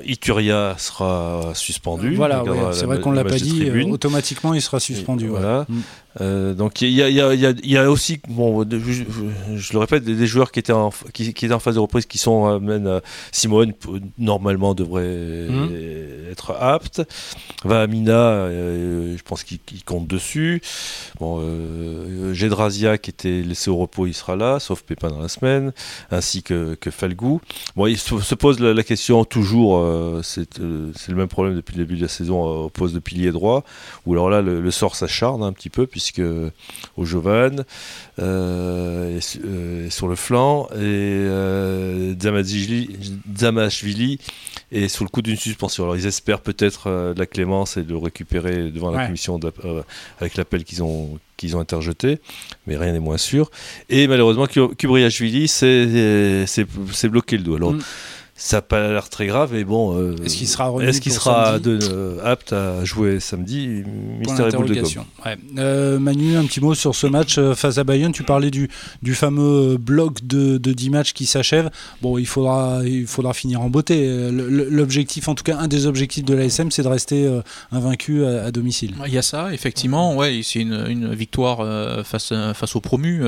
Ituria 0.06 0.76
sera 0.78 1.52
suspendu. 1.54 2.16
Voilà, 2.16 2.44
c'est 2.74 2.86
vrai 2.86 3.00
qu'on 3.00 3.12
ne 3.12 3.18
l'a 3.18 3.24
pas 3.24 3.38
dit. 3.38 3.70
Euh, 3.70 3.86
automatiquement, 3.86 4.54
il 4.54 4.62
sera 4.62 4.80
suspendu. 4.80 5.28
voilà. 5.28 5.66
Mm. 5.68 5.76
Euh, 6.20 6.54
donc 6.56 6.82
il 6.82 6.90
y 6.90 7.04
a, 7.04 7.10
y, 7.10 7.22
a, 7.22 7.34
y 7.36 7.78
a, 7.78 7.92
aussi, 7.92 8.20
bon, 8.28 8.66
je, 8.68 9.74
le 9.74 9.80
répète, 9.80 10.04
des, 10.04 10.26
joueurs 10.26 10.52
qui 10.52 10.60
étaient, 10.60 10.74
en, 10.74 10.90
qui, 11.14 11.32
qui, 11.34 11.46
étaient 11.46 11.54
en 11.54 11.60
phase 11.60 11.76
de 11.76 11.80
reprise 11.80 12.08
qui 12.08 12.18
sont 12.18 12.60
euh, 12.68 13.00
Simone 13.32 13.74
normalement 14.18 14.74
devrait 14.74 15.48
mmh. 15.48 15.70
Être 16.52 16.62
apte. 16.62 17.02
Vamina, 17.64 18.50
je 18.50 19.22
pense 19.24 19.44
qu'il 19.44 19.60
compte 19.86 20.08
dessus. 20.08 20.62
Bon, 21.20 21.42
qui 22.98 23.10
était 23.10 23.42
laissé 23.42 23.70
au 23.70 23.78
repos, 23.78 24.08
il 24.08 24.14
sera 24.14 24.36
là, 24.36 24.60
sauf 24.60 24.84
Pépin 24.84 25.10
dans 25.10 25.22
la 25.22 25.28
semaine, 25.28 25.74
ainsi 26.12 26.44
que, 26.44 26.76
que 26.76 26.92
Falgou. 26.92 27.42
Il 27.78 27.98
se, 27.98 28.36
pose 28.36 28.60
la, 28.60 28.84
question 28.84 29.26
toujours, 29.26 29.86
c'est 30.24 30.60
le 30.60 31.16
même 31.16 31.28
problème 31.28 31.56
depuis 31.56 31.76
le 31.76 31.84
début 31.84 31.98
de 31.98 32.04
la 32.04 32.08
saison 32.08 32.44
au 32.44 32.70
poste 32.70 32.94
de 32.94 33.00
pilier 33.00 33.32
droit, 33.32 33.64
où 34.06 34.14
alors 34.14 34.30
là 34.30 34.42
le, 34.42 34.72
sort 34.72 34.96
s'acharne 34.96 35.44
un 35.44 35.54
petit 35.54 35.70
peu 35.70 35.88
puisque 35.88 36.22
au 36.98 37.06
Jovan 37.06 37.64
euh, 38.20 39.20
euh, 39.46 39.90
sur 39.90 40.08
le 40.08 40.16
flanc 40.16 40.68
et 40.74 40.78
euh, 40.82 42.16
Zamashvili 42.20 44.20
est 44.72 44.88
sous 44.88 45.04
le 45.04 45.10
coup 45.10 45.22
d'une 45.22 45.38
suspension. 45.38 45.84
Alors 45.84 45.96
ils 45.96 46.06
espèrent 46.06 46.37
peut-être 46.40 47.14
de 47.14 47.20
la 47.20 47.26
clémence 47.26 47.78
et 47.78 47.84
de 47.84 47.92
le 47.92 47.98
récupérer 47.98 48.70
devant 48.72 48.92
la 48.92 49.06
commission 49.06 49.40
avec 50.20 50.36
l'appel 50.36 50.64
qu'ils 50.64 50.84
ont 50.84 51.20
qu'ils 51.38 51.56
ont 51.56 51.60
interjeté, 51.60 52.20
mais 52.66 52.76
rien 52.78 52.94
n'est 52.94 53.00
moins 53.00 53.18
sûr. 53.18 53.52
Et 53.90 54.08
malheureusement, 54.08 54.48
Kubriashvili 54.48 55.48
s'est 55.48 56.66
bloqué 57.04 57.38
le 57.38 57.44
dos. 57.44 57.56
Alors, 57.56 57.74
mm. 57.74 57.82
Ça 58.40 58.58
n'a 58.58 58.62
pas 58.62 58.88
l'air 58.88 59.10
très 59.10 59.26
grave, 59.26 59.50
mais 59.52 59.64
bon. 59.64 59.98
Euh, 59.98 60.16
est-ce 60.24 60.38
qu'il 60.38 60.48
sera, 60.48 60.72
est 60.84 61.00
qu 61.00 61.10
sera 61.10 61.58
de, 61.58 61.80
euh, 61.92 62.20
apte 62.24 62.54
à 62.54 62.86
jouer 62.86 63.20
samedi 63.20 63.84
Mystère 64.20 64.50
et 64.50 64.52
boule 64.52 64.68
de 64.68 64.76
ouais. 64.76 65.38
euh, 65.58 65.98
Manu, 65.98 66.38
un 66.38 66.46
petit 66.46 66.62
mot 66.62 66.76
sur 66.76 66.94
ce 66.94 67.08
match 67.08 67.40
euh, 67.40 67.56
face 67.56 67.80
à 67.80 67.84
Bayonne. 67.84 68.12
Tu 68.12 68.22
parlais 68.22 68.52
du, 68.52 68.70
du 69.02 69.16
fameux 69.16 69.78
bloc 69.78 70.20
de, 70.28 70.60
de 70.60 70.72
10 70.72 70.90
matchs 70.92 71.14
qui 71.14 71.26
s'achève. 71.26 71.72
Bon, 72.04 72.20
il 72.20 72.28
faudra, 72.28 72.82
il 72.86 73.08
faudra 73.08 73.34
finir 73.34 73.62
en 73.62 73.72
beauté. 73.72 74.08
L'objectif, 74.32 75.28
en 75.30 75.34
tout 75.34 75.44
cas, 75.44 75.58
un 75.58 75.68
des 75.68 75.88
objectifs 75.88 76.24
de 76.24 76.36
l'ASM, 76.36 76.70
c'est 76.70 76.84
de 76.84 76.90
rester 76.90 77.28
invaincu 77.72 78.24
à, 78.24 78.46
à, 78.46 78.52
domicile. 78.52 78.94
Il 79.08 79.14
y 79.14 79.18
a 79.18 79.24
ça, 79.24 79.52
effectivement. 79.52 80.16
Ouais, 80.16 80.42
c'est 80.44 80.60
une, 80.60 80.86
une, 80.88 81.16
victoire 81.16 82.06
face, 82.06 82.32
face 82.54 82.76
aux 82.76 82.82
promus. 82.82 83.24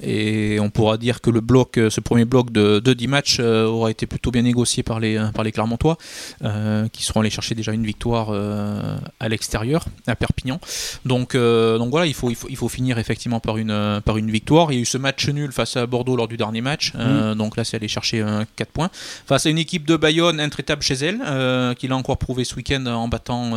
et 0.00 0.58
on 0.60 0.70
pourra 0.70 0.98
dire 0.98 1.20
que 1.20 1.30
le 1.30 1.40
bloc, 1.40 1.80
ce 1.90 2.00
premier 2.00 2.24
bloc 2.24 2.52
de, 2.52 2.78
de 2.78 2.92
10 2.92 3.08
matchs 3.08 3.40
aura 3.40 3.90
été 3.90 4.06
plutôt 4.06 4.30
négocié 4.42 4.82
par 4.82 5.00
les, 5.00 5.20
par 5.34 5.44
les 5.44 5.52
Clermontois, 5.52 5.96
euh, 6.42 6.88
qui 6.88 7.02
seront 7.02 7.20
allés 7.20 7.30
chercher 7.30 7.54
déjà 7.54 7.72
une 7.72 7.84
victoire 7.84 8.28
euh, 8.30 8.96
à 9.20 9.28
l'extérieur, 9.28 9.84
à 10.06 10.16
Perpignan. 10.16 10.60
Donc, 11.04 11.34
euh, 11.34 11.78
donc 11.78 11.90
voilà, 11.90 12.06
il 12.06 12.14
faut, 12.14 12.30
il, 12.30 12.36
faut, 12.36 12.48
il 12.50 12.56
faut 12.56 12.68
finir 12.68 12.98
effectivement 12.98 13.40
par 13.40 13.56
une, 13.56 14.00
par 14.04 14.16
une 14.16 14.30
victoire. 14.30 14.72
Il 14.72 14.76
y 14.76 14.78
a 14.78 14.82
eu 14.82 14.86
ce 14.86 14.98
match 14.98 15.28
nul 15.28 15.52
face 15.52 15.76
à 15.76 15.86
Bordeaux 15.86 16.16
lors 16.16 16.28
du 16.28 16.36
dernier 16.36 16.60
match, 16.60 16.92
mm. 16.94 17.34
donc 17.34 17.56
là 17.56 17.64
c'est 17.64 17.76
aller 17.76 17.88
chercher 17.88 18.24
4 18.56 18.70
points. 18.70 18.90
Face 19.26 19.46
à 19.46 19.50
une 19.50 19.58
équipe 19.58 19.86
de 19.86 19.96
Bayonne 19.96 20.40
intraitable 20.40 20.82
chez 20.82 20.94
elle, 20.94 21.74
qui 21.76 21.88
l'a 21.88 21.96
encore 21.96 22.18
prouvé 22.18 22.44
ce 22.44 22.54
week-end 22.56 22.84
en 22.86 23.08
battant 23.08 23.52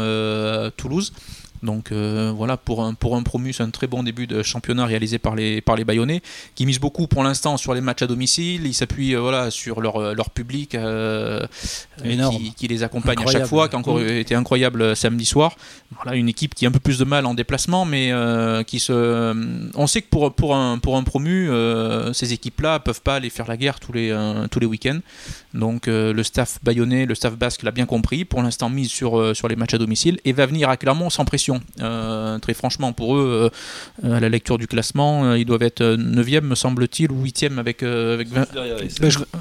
Toulouse. 0.78 1.13
Donc 1.63 1.91
voilà, 1.91 2.58
pour 2.58 2.84
un, 2.84 2.93
pour 2.93 3.15
un 3.15 3.24
promu, 3.24 3.54
c'est 3.54 3.63
un 3.63 3.69
très 3.69 3.88
bon 3.88 4.04
début 4.04 4.28
de 4.28 4.43
championnat 4.43 4.86
réalisé 4.86 5.19
par 5.19 5.36
les, 5.36 5.62
par 5.62 5.76
les 5.76 5.84
Bayonnais, 5.84 6.22
qui 6.56 6.65
misent 6.65 6.80
beaucoup 6.80 7.08
pour 7.08 7.24
l'instant 7.24 7.58
sur 7.58 7.74
les 7.74 7.82
matchs 7.82 8.04
à 8.04 8.08
domicile. 8.08 8.65
Ils 8.65 8.74
s'appuient 8.74 9.15
voilà, 9.15 9.52
sur 9.52 9.82
leur, 9.82 10.13
leur 10.13 10.30
public 10.30 10.78
qui, 12.02 12.54
qui, 12.54 12.67
les 12.67 12.84
accompagne 12.84 13.19
à 13.26 13.32
chaque 13.32 13.48
fois, 13.48 13.67
qui 13.67 13.76
a 13.76 13.80
encore 13.80 14.00
mmh. 14.00 14.08
été 14.08 14.36
incroyable 14.36 14.95
samedi 14.95 15.26
soir. 15.26 15.56
Voilà, 16.02 16.15
une 16.17 16.30
équipe 16.30 16.56
qui 16.56 16.65
a 16.65 16.69
un 16.69 16.72
peu 16.72 16.80
plus 16.80 16.98
de 16.98 17.06
mal 17.06 17.26
en 17.26 17.34
déplacement, 17.34 17.86
mais 17.86 18.12
qui 18.65 18.80
se. 18.80 19.69
On 19.76 19.88
sait 19.88 20.02
que 20.02 20.10
pour, 20.10 20.34
pour, 20.34 20.56
un, 20.56 20.78
pour 20.78 20.98
un 20.98 21.04
promu, 21.04 21.50
ces 22.13 22.34
équipes-là 22.34 22.80
peuvent 22.80 23.02
pas 23.02 23.15
aller 23.15 23.30
faire 23.30 23.48
la 23.48 23.58
guerre 23.58 23.80
tous 23.80 23.93
les, 23.93 24.15
tous 24.52 24.60
les 24.60 24.65
week-ends. 24.65 25.00
Donc 25.54 25.88
le 25.88 26.24
staff 26.24 26.60
bayonnais, 26.63 27.06
le 27.06 27.15
staff 27.15 27.38
basque 27.38 27.63
l'a 27.63 27.72
bien 27.72 27.86
compris. 27.86 28.24
Pour 28.24 28.41
l'instant, 28.41 28.69
mise 28.69 28.89
sur, 28.89 29.36
sur 29.36 29.48
les 29.48 29.56
matchs 29.56 29.74
à 29.74 29.78
domicile 29.78 30.19
et 30.26 30.32
va 30.32 30.45
venir 30.45 30.69
à 30.69 30.78
Clermont 30.78 31.10
sans 31.10 31.26
pression. 31.26 31.49
Euh, 31.82 32.38
très 32.40 32.54
franchement, 32.54 32.94
pour 32.94 33.18
eux, 33.18 33.52
euh, 34.04 34.16
à 34.16 34.20
la 34.20 34.30
lecture 34.30 34.58
du 34.58 34.68
classement, 34.68 35.26
euh, 35.26 35.38
ils 35.38 35.46
doivent 35.46 35.64
être 35.64 35.84
9e, 35.84 36.42
me 36.42 36.56
semble-t-il, 36.56 37.12
ou 37.12 37.24
8e 37.24 37.58
avec, 37.58 37.84
avec, 37.84 38.28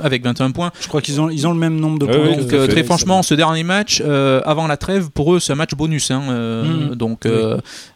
avec 0.03 0.25
21 0.25 0.51
points. 0.53 0.73
Je 0.81 0.89
crois 0.89 1.03
qu'ils 1.03 1.21
ont, 1.21 1.31
ils 1.31 1.47
ont 1.47 1.53
le 1.53 1.59
même 1.59 1.79
nombre 1.79 1.99
de 1.99 2.07
points. 2.07 2.37
donc, 2.37 2.69
très 2.69 2.85
franchement, 2.85 3.23
ce 3.23 3.35
dernier 3.35 3.63
match, 3.65 4.01
avant 4.01 4.67
la 4.67 4.77
trêve, 4.77 5.11
pour 5.11 5.35
eux, 5.35 5.41
c'est 5.41 5.53
un 5.53 5.57
match 5.57 5.75
bonus. 5.75 6.11
Hein, 6.11 6.65
mmh. 6.65 6.95
Donc, 6.95 7.27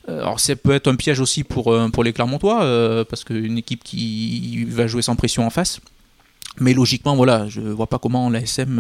alors, 0.09 0.41
ça 0.41 0.57
peut 0.57 0.73
être 0.73 0.89
un 0.89 0.97
piège 0.97 1.21
aussi 1.21 1.45
pour, 1.45 1.77
pour 1.93 2.05
les 2.05 2.13
Clermontois, 2.13 3.05
parce 3.09 3.25
qu'une 3.25 3.59
équipe 3.59 3.85
qui 3.85 4.65
va 4.69 4.87
jouer 4.87 5.03
sans 5.03 5.17
pression 5.17 5.47
en 5.47 5.51
face. 5.51 5.81
Mais 6.61 6.75
logiquement, 6.75 7.17
voilà, 7.17 7.49
je 7.49 7.61
vois 7.61 7.87
pas 7.87 7.99
comment 7.99 8.29
l'ASM 8.29 8.79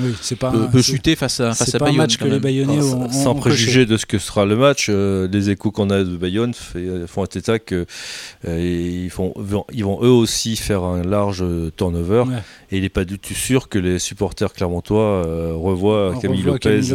euh, 0.00 0.68
peut, 0.70 0.82
chuter 0.82 1.16
face 1.16 1.40
à 1.40 1.54
face 1.54 1.74
à 1.74 1.78
pas 1.78 1.86
Bayonne. 1.86 2.00
Un 2.00 2.02
match 2.02 2.16
que 2.18 2.24
les 2.26 2.38
Bayonnais 2.38 2.82
ont, 2.82 3.10
Sans 3.10 3.34
préjuger 3.34 3.86
de 3.86 3.96
ce 3.96 4.04
que 4.04 4.18
sera 4.18 4.44
le 4.44 4.56
match, 4.56 4.88
euh, 4.90 5.26
les 5.32 5.48
échos 5.48 5.70
qu'on 5.70 5.88
a 5.88 6.04
de 6.04 6.16
Bayonne 6.16 6.52
font 6.52 7.22
un 7.22 7.38
état 7.38 7.58
que 7.58 7.86
euh, 8.46 9.02
ils, 9.04 9.08
font, 9.08 9.32
ils 9.72 9.84
vont 9.84 10.00
eux 10.02 10.10
aussi 10.10 10.56
faire 10.56 10.82
un 10.82 11.02
large 11.02 11.42
turnover. 11.76 12.24
Et 12.70 12.76
il 12.76 12.82
n'est 12.82 12.88
pas 12.90 13.06
du 13.06 13.18
tout 13.18 13.34
sûr 13.34 13.70
que 13.70 13.78
les 13.78 13.98
supporters 13.98 14.52
clermontois 14.52 15.22
revoient 15.54 16.14
Camille 16.20 16.42
Lopez, 16.42 16.92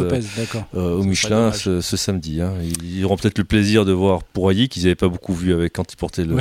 au 0.74 1.02
Michelin 1.02 1.50
ce, 1.52 1.80
samedi. 1.80 2.40
Hein. 2.40 2.52
Ils 2.84 3.04
auront 3.04 3.16
peut-être 3.16 3.38
le 3.38 3.44
plaisir 3.44 3.84
de 3.84 3.92
voir 3.92 4.22
Pourailly 4.22 4.68
qu'ils 4.68 4.84
n'avaient 4.84 4.94
pas 4.94 5.08
beaucoup 5.08 5.34
vu 5.34 5.52
avec 5.52 5.72
quand 5.72 5.92
ils 5.92 5.96
portaient 5.96 6.24
le. 6.24 6.36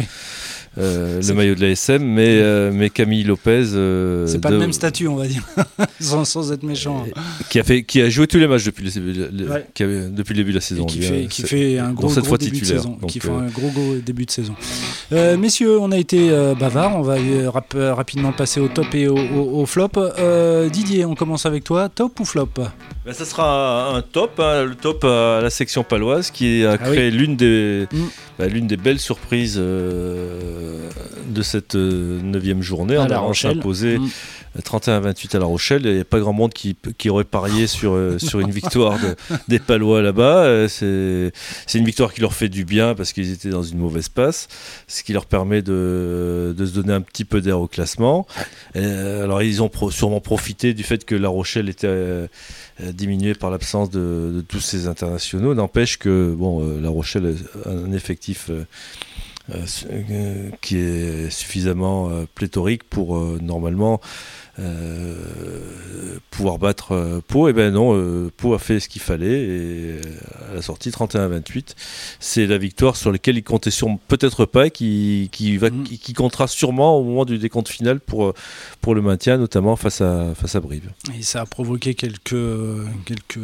Euh, 0.78 1.22
le 1.22 1.34
maillot 1.34 1.56
de 1.56 1.66
l'ASM, 1.66 2.04
mais, 2.04 2.28
euh, 2.28 2.72
mais 2.74 2.90
Camille 2.90 3.24
Lopez. 3.24 3.72
Euh, 3.74 4.28
c'est 4.28 4.40
pas 4.40 4.52
le 4.52 4.60
même 4.60 4.74
statut, 4.74 5.08
on 5.08 5.16
va 5.16 5.28
dire, 5.28 5.44
sans, 6.00 6.52
être 6.52 6.64
méchant. 6.64 7.06
Qui 7.50 7.60
a, 7.60 7.64
fait, 7.64 7.84
qui 7.84 8.02
a 8.02 8.10
joué 8.10 8.28
tous 8.28 8.38
les 8.38 8.48
matchs 8.48 8.66
depuis 8.66 8.84
le, 8.84 10.10
depuis 10.10 10.34
le 10.34 10.38
début 10.38 10.52
de 10.52 10.58
la 10.58 10.62
saison. 10.62 10.86
qui, 10.86 11.02
fait, 11.02 11.26
qui 11.28 11.42
fait, 11.44 11.80
un 11.80 11.92
gros, 11.92 12.10
gros 12.10 12.38
début 12.38 12.60
de 12.60 12.66
saison. 12.66 12.98
qui 13.08 13.20
fait 13.20 13.30
un 13.30 13.48
gros, 13.48 13.70
gros 13.70 13.96
début 13.96 14.26
de 14.26 14.32
saison. 14.32 14.56
messieurs, 15.12 15.80
on 15.80 15.92
a 15.92 15.98
été 15.98 16.30
bavard, 16.60 16.96
on 16.96 17.02
va 17.02 17.18
rapidement 17.94 18.32
passer 18.32 18.60
au 18.60 18.68
top 18.68 18.94
et 18.94 19.08
au, 19.08 19.66
flop. 19.66 19.90
Didier, 20.72 21.06
on 21.06 21.16
commence 21.16 21.46
avec 21.46 21.64
toi, 21.64 21.90
top 21.90 22.20
ou 22.20 22.26
flop? 22.26 22.50
Ben, 23.06 23.14
Ça 23.14 23.26
sera 23.26 23.96
un 23.96 24.02
top, 24.02 24.40
hein, 24.40 24.64
le 24.64 24.76
top 24.76 25.04
à 25.04 25.40
la 25.42 25.50
section 25.50 25.84
paloise 25.84 26.32
qui 26.32 26.66
a 26.66 26.72
ah 26.72 26.78
créé 26.78 27.12
l'une 27.12 27.36
des, 27.36 27.88
mm. 27.92 28.06
bah, 28.38 28.48
l'une 28.48 28.68
des 28.68 28.78
belles 28.78 29.00
surprises 29.00 29.60
de 31.30 31.42
cette 31.42 31.76
euh, 31.76 32.20
neuvième 32.22 32.62
journée 32.62 32.98
en 32.98 33.06
allant 33.06 33.34
s'imposer 33.34 34.00
31-28 34.58 35.36
à 35.36 35.40
La 35.40 35.46
Rochelle. 35.46 35.82
Il 35.86 35.94
n'y 35.94 36.02
a 36.02 36.06
pas 36.06 36.20
grand 36.20 36.34
monde 36.34 36.54
qui, 36.54 36.76
qui 36.98 37.10
aurait 37.10 37.24
parié 37.24 37.68
sur, 37.68 37.94
euh, 37.94 38.18
sur 38.18 38.40
une 38.40 38.52
victoire 38.52 38.98
des 39.48 39.60
Palois 39.60 40.02
là-bas. 40.02 40.44
Euh, 40.44 40.68
c'est 40.68 41.78
une 41.78 41.86
victoire 41.86 42.14
qui 42.14 42.22
leur 42.22 42.34
fait 42.34 42.50
du 42.50 42.66
bien 42.66 42.96
parce 42.96 43.14
qu'ils 43.14 43.32
étaient 43.32 43.50
dans 43.50 43.64
une 43.64 43.78
mauvaise 43.78 44.10
passe, 44.10 44.48
ce 44.88 45.04
qui 45.04 45.14
leur 45.14 45.26
permet 45.26 45.62
de, 45.62 46.54
de 46.58 46.66
se 46.66 46.74
donner 46.74 46.94
un 46.94 47.02
petit 47.02 47.26
peu 47.26 47.42
d'air 47.42 47.60
au 47.60 47.68
classement. 47.68 48.26
alors 48.76 49.42
ils 49.42 49.62
ont 49.62 49.72
sûrement 49.92 50.22
profité 50.22 50.74
du 50.74 50.84
fait 50.84 51.06
que 51.06 51.16
La 51.16 51.30
Rochelle 51.30 51.70
était 51.70 52.28
diminuée 52.94 53.34
par 53.34 53.50
l'absence 53.50 53.89
de, 53.89 54.44
tous 54.48 54.60
ces 54.60 54.88
internationaux. 54.88 55.54
N'empêche 55.54 55.98
que 55.98 56.34
bon, 56.38 56.80
La 56.80 56.89
Rochelle 56.89 57.36
a 57.65 57.70
un 57.70 57.92
effectif 57.92 58.50
euh, 59.52 59.65
euh, 59.89 60.50
qui 60.62 60.78
est 60.78 61.30
suffisamment 61.30 62.10
euh, 62.10 62.26
pléthorique 62.36 62.84
pour 62.84 63.18
normalement 63.42 64.00
euh, 64.00 64.06
pouvoir 66.39 66.58
battre 66.58 66.93
euh, 66.93 67.19
Pau. 67.28 67.48
Et 67.48 67.52
eh 67.52 67.54
ben 67.54 67.74
non, 67.74 67.93
euh, 67.95 68.32
Pau 68.38 68.54
a 68.54 68.60
fait 68.60 68.80
ce 68.80 68.88
qu'il 68.88 69.02
fallait 69.02 69.41
et 69.41 69.95
à 70.50 70.56
la 70.56 70.62
sortie 70.62 70.89
31-28, 70.89 71.76
c'est 72.19 72.48
la 72.48 72.58
victoire 72.58 72.95
sur 72.95 73.12
laquelle 73.12 73.38
il 73.38 73.43
comptait 73.43 73.72
sur 73.72 73.89
peut-être 74.08 74.45
pas 74.45 74.67
et 74.67 74.72
qui, 74.72 75.28
qui, 75.34 75.58
va, 75.58 75.69
mm. 75.69 75.84
qui, 75.84 76.13
comptera 76.13 76.48
sûrement 76.48 76.98
au 76.98 77.04
moment 77.04 77.26
du 77.26 77.38
décompte 77.38 77.67
final 77.67 78.00
pour, 78.00 78.34
pour 78.80 78.95
le 78.95 79.02
maintien, 79.02 79.38
notamment 79.38 79.76
face 79.76 80.00
à, 80.00 80.34
face 80.34 80.56
à 80.56 80.62
Brive. 80.62 80.89
Et 81.17 81.24
ça 81.24 81.41
a 81.41 81.45
provoqué 81.45 81.93
quelques, 81.93 82.36
quelques 83.06 83.39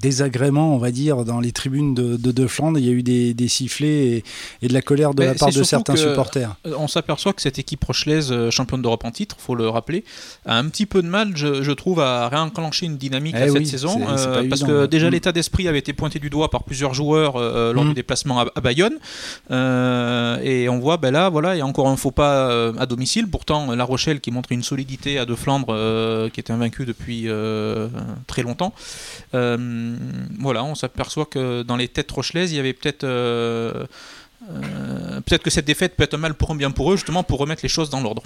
désagréments, 0.00 0.74
on 0.74 0.78
va 0.78 0.90
dire, 0.90 1.24
dans 1.24 1.38
les 1.38 1.52
tribunes 1.52 1.94
de, 1.94 2.16
de, 2.16 2.46
Flandre. 2.48 2.78
Il 2.78 2.86
y 2.86 2.88
a 2.88 2.92
eu 2.92 3.02
des, 3.02 3.34
des 3.34 3.48
sifflets 3.48 4.24
et, 4.62 4.68
de 4.68 4.72
la 4.72 4.82
colère 4.82 5.14
de 5.14 5.22
la 5.22 5.34
part 5.34 5.52
de 5.52 5.62
certains 5.62 5.96
supporters. 5.96 6.56
On 6.64 6.88
s'aperçoit 6.88 7.32
que 7.32 7.42
cette 7.42 7.58
équipe 7.58 7.84
rochelaise, 7.84 8.50
championne 8.50 8.82
d'Europe 8.82 9.04
en 9.04 9.12
titre, 9.12 9.36
le 9.54 9.68
rappeler, 9.68 10.04
a 10.46 10.58
un 10.58 10.68
petit 10.68 10.86
peu 10.86 11.02
de 11.02 11.08
mal, 11.08 11.36
je, 11.36 11.72
trouve, 11.72 12.00
à 12.00 12.28
réenclencher 12.28 12.86
une 12.86 12.96
dynamique 12.96 13.36
eh 13.38 13.42
à 13.42 13.48
cette 13.48 13.66
saison. 13.66 14.00
Euh, 14.08 14.48
parce 14.48 14.62
que 14.62 14.86
déjà, 14.86 15.08
mm. 15.08 15.12
l'état 15.12 15.32
d'esprit 15.32 15.68
avait 15.68 15.78
été 15.78 15.92
pointé 15.92 16.18
du 16.18 16.30
doigt 16.30 16.50
par 16.50 16.64
plusieurs 16.64 16.94
joueurs 16.94 17.36
euh, 17.36 17.72
lors 17.72 17.84
mm. 17.84 17.88
du 17.88 17.94
déplacement 17.94 18.40
à, 18.40 18.60
Bayonne. 18.60 18.94
Euh, 19.50 20.38
et 20.42 20.68
on 20.68 20.78
voit, 20.78 20.96
ben 20.96 21.10
là, 21.10 21.28
voilà, 21.28 21.54
il 21.54 21.58
y 21.58 21.62
a 21.62 21.66
encore 21.66 21.88
un 21.88 21.96
faux 21.96 22.10
pas 22.10 22.68
à 22.78 22.86
domicile. 22.86 23.28
Pourtant, 23.28 23.74
La 23.74 23.84
Rochelle 23.84 24.20
qui 24.20 24.30
montre 24.30 24.52
une 24.52 24.62
solidité 24.62 25.18
à 25.18 25.26
De 25.26 25.34
Flandre, 25.34 26.30
qui 26.30 26.40
était 26.40 26.52
invaincu 26.52 26.84
depuis 26.84 27.28
très 28.26 28.42
longtemps. 28.42 28.72
voilà, 29.32 30.64
on 30.64 30.74
s'aperçoit 30.74 31.26
que 31.26 31.62
dans 31.62 31.76
les 31.76 31.88
têtes 31.88 32.10
rochelaises, 32.10 32.52
il 32.52 32.56
y 32.56 32.60
avait 32.60 32.72
peut-être. 32.72 33.06
peut-être 35.26 35.42
que 35.42 35.50
cette 35.50 35.66
défaite 35.66 35.96
peut 35.96 36.04
être 36.04 36.14
un 36.14 36.18
mal 36.18 36.34
pour 36.34 36.50
un 36.50 36.56
bien 36.56 36.70
pour 36.70 36.92
eux, 36.92 36.96
justement 36.96 37.22
pour 37.22 37.38
remettre 37.38 37.62
les 37.62 37.68
choses 37.68 37.90
dans 37.90 38.00
l'ordre. 38.00 38.22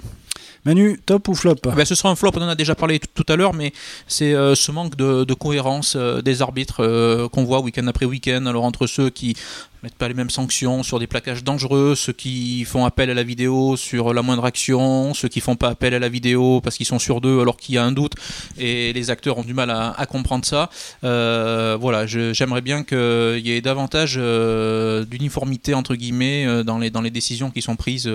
Manu, 0.65 0.97
top 1.05 1.27
ou 1.27 1.35
flop 1.35 1.55
ben, 1.63 1.85
Ce 1.85 1.93
sera 1.93 2.09
un 2.09 2.15
flop, 2.15 2.31
on 2.35 2.41
en 2.41 2.47
a 2.47 2.55
déjà 2.55 2.73
parlé 2.73 2.99
tout, 2.99 3.25
à 3.27 3.35
l'heure, 3.35 3.53
mais 3.53 3.73
c'est 4.07 4.33
euh, 4.33 4.55
ce 4.55 4.71
manque 4.71 4.95
de, 4.95 5.33
cohérence 5.33 5.95
euh, 5.97 6.21
des 6.21 6.41
arbitres 6.41 6.81
euh, 6.81 7.27
qu'on 7.27 7.43
voit 7.43 7.59
week-end 7.59 7.85
après 7.87 8.05
week-end. 8.05 8.45
Alors 8.45 8.63
entre 8.63 8.87
ceux 8.87 9.09
qui 9.09 9.35
mettent 9.83 9.95
pas 9.95 10.07
les 10.07 10.13
mêmes 10.13 10.29
sanctions 10.29 10.81
sur 10.81 10.97
des 10.97 11.07
plaquages 11.07 11.43
dangereux, 11.43 11.93
ceux 11.95 12.13
qui 12.13 12.63
font 12.63 12.85
appel 12.85 13.09
à 13.09 13.13
la 13.13 13.23
vidéo 13.23 13.75
sur 13.75 14.13
la 14.13 14.21
moindre 14.21 14.45
action, 14.45 15.13
ceux 15.13 15.27
qui 15.27 15.41
font 15.41 15.57
pas 15.57 15.69
appel 15.69 15.93
à 15.93 15.99
la 15.99 16.07
vidéo 16.07 16.61
parce 16.61 16.77
qu'ils 16.77 16.85
sont 16.85 16.99
sur 16.99 17.19
d'eux 17.19 17.41
alors 17.41 17.57
qu'il 17.57 17.75
y 17.75 17.77
a 17.77 17.83
un 17.83 17.91
doute, 17.91 18.13
et 18.57 18.93
les 18.93 19.09
acteurs 19.09 19.37
ont 19.37 19.43
du 19.43 19.53
mal 19.53 19.69
à, 19.69 20.05
comprendre 20.05 20.45
ça. 20.45 20.69
Euh, 21.03 21.77
voilà, 21.79 22.05
j'aimerais 22.07 22.61
bien 22.61 22.83
qu'il 22.83 23.45
y 23.45 23.51
ait 23.51 23.61
davantage 23.61 24.15
euh, 24.17 25.03
d'uniformité 25.03 25.73
entre 25.73 25.95
guillemets 25.95 26.63
dans 26.63 26.77
les, 26.77 26.89
dans 26.89 27.01
les 27.01 27.11
décisions 27.11 27.51
qui 27.51 27.61
sont 27.61 27.75
prises 27.75 28.09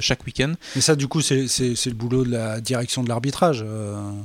chaque 0.00 0.26
week-end. 0.26 0.52
Mais 0.74 0.82
ça, 0.82 0.96
du 0.96 1.08
coup, 1.08 1.22
c'est 1.22 1.46
le 1.90 1.96
boulot 1.96 2.24
de 2.24 2.30
la 2.30 2.60
direction 2.60 3.02
de 3.02 3.08
l'arbitrage. 3.08 3.64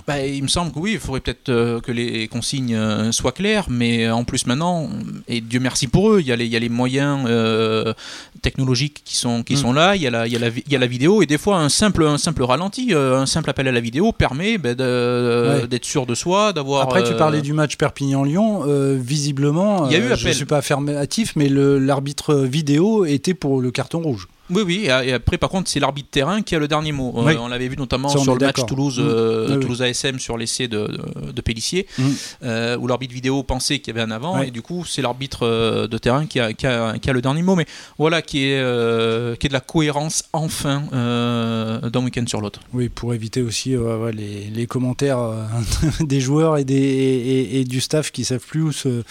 Bah, 0.08 0.26
il 0.26 0.44
me 0.44 0.48
semble 0.48 0.72
que 0.72 0.80
oui, 0.80 0.94
il 0.94 1.00
faudrait 1.00 1.22
peut-être 1.22 1.82
que 1.82 1.92
les 1.92 2.28
consignes 2.28 3.12
soient 3.12 3.32
claires, 3.32 3.68
mais 3.70 4.10
en 4.10 4.24
plus 4.24 4.46
maintenant, 4.46 4.90
et 5.28 5.42
Dieu 5.42 5.60
merci 5.60 5.88
pour 5.88 6.12
eux, 6.12 6.22
il 6.22 6.28
y 6.28 6.32
a 6.32 6.36
les, 6.36 6.46
il 6.46 6.52
y 6.52 6.56
a 6.56 6.60
les 6.60 6.70
moyens 6.70 7.26
euh, 7.28 7.94
technologiques 8.42 9.02
qui 9.06 9.16
sont, 9.16 9.44
qui 9.44 9.54
mm. 9.54 9.58
sont 9.58 9.74
là, 9.74 9.96
il 9.96 10.02
y, 10.02 10.08
a 10.08 10.10
la, 10.10 10.28
il, 10.28 10.34
y 10.34 10.36
a 10.36 10.40
la, 10.40 10.48
il 10.48 10.72
y 10.72 10.76
a 10.76 10.80
la 10.80 10.88
vidéo, 10.88 11.22
et 11.22 11.26
des 11.26 11.38
fois 11.38 11.58
un 11.58 11.70
simple, 11.70 12.06
un 12.06 12.18
simple 12.18 12.44
ralenti, 12.44 12.94
euh, 12.94 13.18
un 13.18 13.26
simple 13.26 13.50
appel 13.50 13.68
à 13.68 13.72
la 13.72 13.80
vidéo 13.80 14.12
permet 14.12 14.58
ben, 14.58 14.76
d'être 14.76 15.86
sûr 15.86 16.06
de 16.06 16.16
soi, 16.16 16.54
d'avoir... 16.54 16.84
Après 16.84 17.04
tu 17.04 17.14
parlais 17.14 17.40
euh, 17.40 17.42
du 17.42 17.54
match 17.54 17.78
Perpignan-Lyon, 17.78 18.64
visiblement, 18.96 19.88
il 19.88 19.94
y 19.94 19.96
a 19.96 20.00
eu 20.00 20.16
je 20.16 20.28
ne 20.28 20.34
suis 20.34 20.46
pas 20.46 20.58
affirmatif, 20.58 21.34
mais 21.36 21.50
l'arbitre 21.50 22.36
vidéo 22.36 23.06
était 23.06 23.34
pour 23.34 23.62
le 23.62 23.72
carton 23.72 24.02
rouge. 24.02 24.28
Oui, 24.50 24.64
oui, 24.66 24.86
et 24.86 25.14
après, 25.14 25.38
par 25.38 25.50
contre, 25.50 25.70
c'est 25.70 25.80
l'arbitre 25.80 26.10
terrain 26.10 26.42
qui 26.42 26.56
a 26.56 26.60
le 26.60 26.68
dernier 26.68 26.92
mot. 26.92 27.14
Euh, 27.18 27.36
on 27.40 27.48
l'avait 27.48 27.70
vu 27.70 27.78
notamment 27.78 28.10
sur 28.10 28.26
le 28.26 28.46
match 28.46 28.66
Toulouse, 28.66 29.00
mmh. 29.00 29.04
euh, 29.06 29.60
Toulouse 29.60 29.82
ASM 29.82 30.20
sur 30.20 30.38
l'essai 30.38 30.68
de, 30.68 30.90
de, 31.34 31.42
Pellissier, 31.42 31.88
mmh. 31.98 32.04
euh, 32.44 32.78
où 32.78 32.88
l'arbitre 32.88 33.14
vidéo 33.14 33.44
pensait 33.44 33.80
qu'il 33.80 33.96
y 33.96 33.98
avait 33.98 34.06
un 34.06 34.12
avant, 34.12 34.42
et 34.42 34.52
du 34.52 34.62
coup, 34.62 34.84
c'est 34.86 35.02
l'arbitre 35.02 35.88
de 35.88 35.98
terrain 35.98 36.26
qui 36.26 36.40
a, 36.40 36.52
qui, 36.54 36.68
a, 36.68 36.98
qui 37.00 37.10
a, 37.10 37.14
le 37.14 37.22
dernier 37.22 37.44
mot. 37.44 37.56
Mais 37.56 37.66
voilà, 37.98 38.22
qui 38.22 38.44
est, 38.44 38.60
qui 39.40 39.48
est 39.48 39.50
de 39.50 39.54
la 39.54 39.62
cohérence 39.62 40.24
enfin 40.34 40.84
d'un 40.92 42.04
week-end 42.04 42.26
sur 42.28 42.42
l'autre. 42.42 42.60
Oui, 42.74 42.90
pour 42.90 43.14
éviter 43.14 43.42
aussi 43.42 43.76
les, 44.14 44.50
les, 44.54 44.68
commentaires 44.68 45.20
des 46.02 46.20
joueurs 46.20 46.58
et, 46.58 46.66
des, 46.66 47.50
et, 47.54 47.64
du 47.64 47.80
staff 47.80 48.12
qui 48.12 48.26
savent 48.26 48.46
plus 48.46 48.62
où, 48.64 48.72
se, 48.72 49.04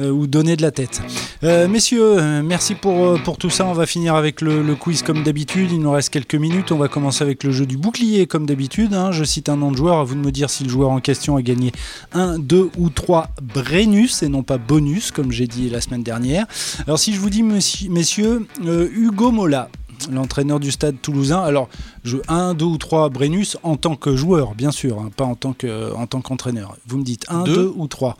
où 0.00 0.26
donner 0.26 0.56
de 0.56 0.62
la 0.62 0.72
tête. 0.72 1.02
messieurs, 1.42 2.42
merci 2.42 2.74
pour, 2.74 3.20
pour 3.22 3.38
tout 3.38 3.50
ça. 3.50 3.64
On 3.64 3.74
va 3.74 3.86
finir 3.86 4.16
avec 4.16 4.40
le 4.40 4.71
le 4.71 4.71
quiz 4.74 5.02
comme 5.02 5.22
d'habitude. 5.22 5.70
Il 5.72 5.80
nous 5.80 5.90
reste 5.90 6.10
quelques 6.10 6.34
minutes. 6.34 6.72
On 6.72 6.78
va 6.78 6.88
commencer 6.88 7.22
avec 7.22 7.44
le 7.44 7.52
jeu 7.52 7.66
du 7.66 7.76
bouclier 7.76 8.26
comme 8.26 8.46
d'habitude. 8.46 8.94
Hein. 8.94 9.12
Je 9.12 9.24
cite 9.24 9.48
un 9.48 9.56
nom 9.56 9.70
de 9.70 9.76
joueur. 9.76 9.98
À 9.98 10.04
vous 10.04 10.14
de 10.14 10.20
me 10.20 10.32
dire 10.32 10.50
si 10.50 10.64
le 10.64 10.70
joueur 10.70 10.90
en 10.90 11.00
question 11.00 11.36
a 11.36 11.42
gagné 11.42 11.72
1, 12.12 12.38
2 12.38 12.70
ou 12.78 12.90
3 12.90 13.30
Brennus 13.42 14.22
et 14.22 14.28
non 14.28 14.42
pas 14.42 14.58
bonus 14.58 15.10
comme 15.10 15.32
j'ai 15.32 15.46
dit 15.46 15.70
la 15.70 15.80
semaine 15.80 16.02
dernière. 16.02 16.46
Alors 16.86 16.98
si 16.98 17.12
je 17.14 17.20
vous 17.20 17.30
dis 17.30 17.42
messieurs, 17.42 18.46
euh, 18.64 18.88
Hugo 18.92 19.30
Mola, 19.30 19.68
l'entraîneur 20.10 20.60
du 20.60 20.70
stade 20.70 20.96
toulousain. 21.00 21.40
Alors, 21.40 21.68
je 22.04 22.18
1, 22.28 22.54
2 22.54 22.64
ou 22.64 22.78
3 22.78 23.08
Brennus 23.10 23.56
en 23.62 23.76
tant 23.76 23.96
que 23.96 24.16
joueur, 24.16 24.54
bien 24.54 24.70
sûr, 24.70 24.98
hein, 24.98 25.10
pas 25.16 25.24
en 25.24 25.34
tant 25.34 25.54
qu'entraîneur. 25.54 26.76
Vous 26.86 26.98
me 26.98 27.04
dites 27.04 27.26
1, 27.28 27.44
2 27.44 27.72
ou 27.76 27.86
3 27.86 28.16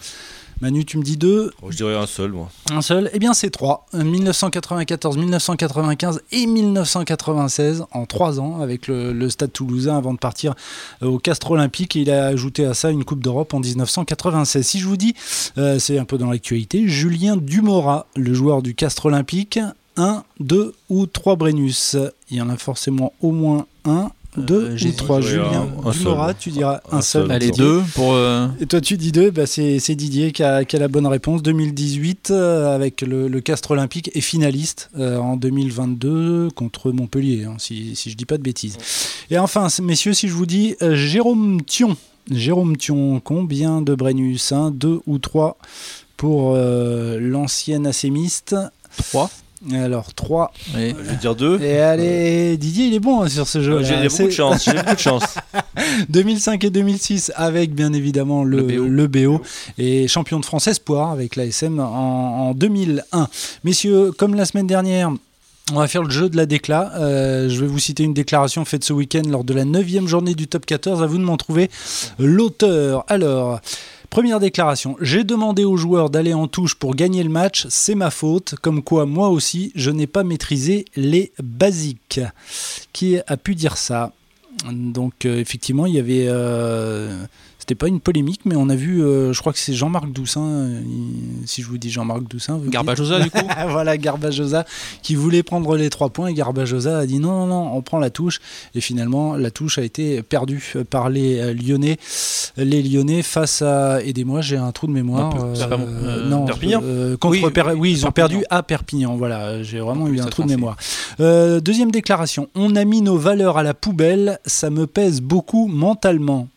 Manu, 0.62 0.84
tu 0.84 0.96
me 0.96 1.02
dis 1.02 1.16
deux 1.16 1.50
Je 1.68 1.76
dirais 1.76 1.96
un 1.96 2.06
seul, 2.06 2.30
moi. 2.30 2.48
Un 2.70 2.82
seul 2.82 3.10
Eh 3.14 3.18
bien, 3.18 3.34
c'est 3.34 3.50
trois. 3.50 3.84
1994, 3.94 5.18
1995 5.18 6.22
et 6.30 6.46
1996, 6.46 7.84
en 7.90 8.06
trois 8.06 8.38
ans, 8.38 8.60
avec 8.60 8.86
le, 8.86 9.28
Stade 9.28 9.52
toulousain 9.52 9.96
avant 9.98 10.14
de 10.14 10.20
partir 10.20 10.54
euh, 11.02 11.06
au 11.06 11.18
Castre 11.18 11.50
Olympique. 11.50 11.96
Et 11.96 12.02
il 12.02 12.12
a 12.12 12.26
ajouté 12.26 12.64
à 12.64 12.74
ça 12.74 12.90
une 12.90 13.02
Coupe 13.02 13.24
d'Europe 13.24 13.54
en 13.54 13.58
1996. 13.58 14.64
Si 14.64 14.78
je 14.78 14.86
vous 14.86 14.96
dis, 14.96 15.16
euh, 15.58 15.80
c'est 15.80 15.98
un 15.98 16.04
peu 16.04 16.16
dans 16.16 16.30
l'actualité, 16.30 16.86
Julien 16.86 17.36
Dumora, 17.36 18.06
le 18.14 18.32
joueur 18.32 18.62
du 18.62 18.76
Castre 18.76 19.06
Olympique, 19.06 19.58
un, 19.96 20.22
deux 20.38 20.74
ou 20.88 21.06
trois 21.06 21.34
Brennus. 21.34 21.96
Il 22.30 22.36
y 22.36 22.40
en 22.40 22.48
a 22.48 22.56
forcément 22.56 23.12
au 23.20 23.32
moins 23.32 23.66
un 23.84 24.12
deux 24.36 24.70
euh, 24.70 24.88
ou 24.88 24.92
trois 24.92 25.20
Julien 25.20 25.68
Dumora, 25.92 26.32
tu 26.32 26.50
diras 26.50 26.80
un, 26.90 27.02
seul. 27.02 27.30
Allez, 27.30 27.50
deux 27.50 27.82
pour. 27.94 28.14
Euh, 28.14 28.48
Et 28.60 28.66
toi, 28.66 28.80
tu 28.80 28.96
dis 28.96 29.12
deux, 29.12 29.30
bah 29.30 29.46
c'est 29.46 29.94
Didier 29.94 30.32
qui 30.32 30.42
a, 30.42 30.64
qui 30.64 30.76
a, 30.76 30.78
la 30.78 30.88
bonne 30.88 31.06
réponse. 31.06 31.42
2018 31.42 32.30
euh, 32.30 32.74
avec 32.74 33.02
le, 33.02 33.28
le, 33.28 33.40
Castre 33.40 33.72
Olympique 33.72 34.10
et 34.14 34.20
finaliste 34.20 34.90
en 34.96 35.36
2022 35.36 36.50
contre 36.54 36.92
Montpellier, 36.92 37.44
hein, 37.44 37.56
si, 37.58 37.94
si 37.94 38.10
je 38.10 38.16
dis 38.16 38.24
pas 38.24 38.38
de 38.38 38.42
bêtises. 38.42 38.78
Et 39.30 39.38
enfin, 39.38 39.68
messieurs, 39.82 40.14
si 40.14 40.28
je 40.28 40.34
vous 40.34 40.46
dis 40.46 40.76
Jérôme 40.80 41.62
Thion. 41.62 41.96
Jérôme 42.30 42.76
Thion, 42.76 43.20
combien 43.20 43.82
de 43.82 43.94
Brennus? 43.94 44.52
Un, 44.52 44.70
deux 44.70 45.00
ou 45.06 45.18
trois 45.18 45.58
pour 46.16 46.56
l'ancien 46.56 47.84
assémiste 47.84 48.54
Trois. 48.96 49.30
Alors 49.70 50.12
3. 50.14 50.52
Je 50.74 50.78
vais 50.78 51.16
dire 51.20 51.36
2. 51.36 51.60
Et 51.62 51.78
allez, 51.78 52.56
Didier, 52.56 52.86
il 52.86 52.94
est 52.94 53.00
bon 53.00 53.22
hein, 53.22 53.28
sur 53.28 53.46
ce 53.46 53.62
jeu. 53.62 53.82
J'ai 53.82 54.08
beaucoup 54.08 54.24
de 54.24 54.30
chance. 54.30 54.64
J'ai 54.64 54.72
beaucoup 54.72 54.94
de 54.94 54.98
chance. 54.98 55.22
2005 56.08 56.64
et 56.64 56.70
2006 56.70 57.32
avec 57.36 57.74
bien 57.74 57.92
évidemment 57.92 58.44
le, 58.44 58.62
le, 58.62 59.06
BO. 59.06 59.40
et 59.78 60.08
champion 60.08 60.40
de 60.40 60.44
France 60.44 60.66
Espoir 60.66 61.10
avec 61.10 61.36
l'ASM 61.36 61.80
en, 61.80 62.48
en 62.50 62.54
2001. 62.54 63.28
Messieurs, 63.64 64.12
comme 64.12 64.34
la 64.34 64.44
semaine 64.44 64.66
dernière, 64.66 65.12
on 65.70 65.76
va 65.76 65.86
faire 65.86 66.02
le 66.02 66.10
jeu 66.10 66.28
de 66.28 66.36
la 66.36 66.46
décla. 66.46 66.92
Euh, 66.96 67.48
je 67.48 67.60
vais 67.60 67.66
vous 67.66 67.78
citer 67.78 68.02
une 68.02 68.14
déclaration 68.14 68.64
faite 68.64 68.84
ce 68.84 68.92
week-end 68.92 69.22
lors 69.28 69.44
de 69.44 69.54
la 69.54 69.64
9 69.64 70.06
journée 70.06 70.34
du 70.34 70.48
top 70.48 70.66
14. 70.66 71.02
À 71.02 71.06
vous 71.06 71.18
de 71.18 71.24
m'en 71.24 71.36
trouver 71.36 71.70
l'auteur. 72.18 73.04
Alors. 73.08 73.60
Première 74.12 74.40
déclaration. 74.40 74.94
J'ai 75.00 75.24
demandé 75.24 75.64
aux 75.64 75.78
joueurs 75.78 76.10
d'aller 76.10 76.34
en 76.34 76.46
touche 76.46 76.74
pour 76.74 76.94
gagner 76.94 77.22
le 77.22 77.30
match, 77.30 77.66
c'est 77.70 77.94
ma 77.94 78.10
faute. 78.10 78.56
Comme 78.60 78.82
quoi, 78.82 79.06
moi 79.06 79.30
aussi, 79.30 79.72
je 79.74 79.90
n'ai 79.90 80.06
pas 80.06 80.22
maîtrisé 80.22 80.84
les 80.96 81.32
basiques. 81.42 82.20
Qui 82.92 83.16
a 83.26 83.36
pu 83.38 83.54
dire 83.54 83.78
ça? 83.78 84.12
Donc, 84.70 85.24
euh, 85.24 85.38
effectivement, 85.38 85.86
il 85.86 85.94
y 85.94 85.98
avait. 85.98 86.26
Euh, 86.28 87.24
c'était 87.62 87.76
pas 87.76 87.86
une 87.86 88.00
polémique, 88.00 88.40
mais 88.44 88.56
on 88.56 88.68
a 88.68 88.74
vu, 88.74 89.04
euh, 89.04 89.32
je 89.32 89.38
crois 89.38 89.52
que 89.52 89.58
c'est 89.60 89.72
Jean-Marc 89.72 90.10
Doussin, 90.10 90.42
euh, 90.42 90.80
si 91.46 91.62
je 91.62 91.68
vous 91.68 91.78
dis 91.78 91.92
Jean-Marc 91.92 92.24
Doussin. 92.26 92.60
Garbajosa, 92.66 93.20
du 93.20 93.30
coup 93.30 93.38
Voilà, 93.68 93.96
Garbajosa, 93.96 94.64
qui 95.04 95.14
voulait 95.14 95.44
prendre 95.44 95.76
les 95.76 95.88
trois 95.88 96.10
points, 96.10 96.26
et 96.26 96.34
Garbajosa 96.34 96.98
a 96.98 97.06
dit 97.06 97.20
non, 97.20 97.46
non, 97.46 97.46
non, 97.46 97.76
on 97.76 97.80
prend 97.80 98.00
la 98.00 98.10
touche. 98.10 98.40
Et 98.74 98.80
finalement, 98.80 99.36
la 99.36 99.52
touche 99.52 99.78
a 99.78 99.82
été 99.82 100.24
perdue 100.24 100.74
par 100.90 101.08
les 101.08 101.54
Lyonnais. 101.54 101.98
Les 102.56 102.82
Lyonnais 102.82 103.22
face 103.22 103.62
à. 103.62 104.02
Aidez-moi, 104.02 104.40
j'ai 104.40 104.56
un 104.56 104.72
trou 104.72 104.88
de 104.88 104.92
mémoire. 104.92 105.32
non, 106.26 106.44
Perpignan 106.46 106.80
contre 107.20 107.76
oui, 107.76 107.92
ils 107.92 108.06
ont 108.06 108.10
perdu 108.10 108.44
à 108.50 108.64
Perpignan. 108.64 109.14
Voilà, 109.14 109.62
j'ai 109.62 109.78
vraiment 109.78 110.08
eu 110.08 110.20
un 110.20 110.26
trou 110.26 110.42
de 110.42 110.48
mémoire. 110.48 110.76
deuxième 111.20 111.92
déclaration 111.92 112.48
on 112.56 112.74
a 112.74 112.84
mis 112.84 113.02
nos 113.02 113.16
valeurs 113.16 113.58
à 113.58 113.62
la 113.62 113.74
poubelle, 113.74 114.38
ça 114.46 114.70
me 114.70 114.86
pèse 114.86 115.20
beaucoup 115.20 115.68
mentalement. 115.68 116.48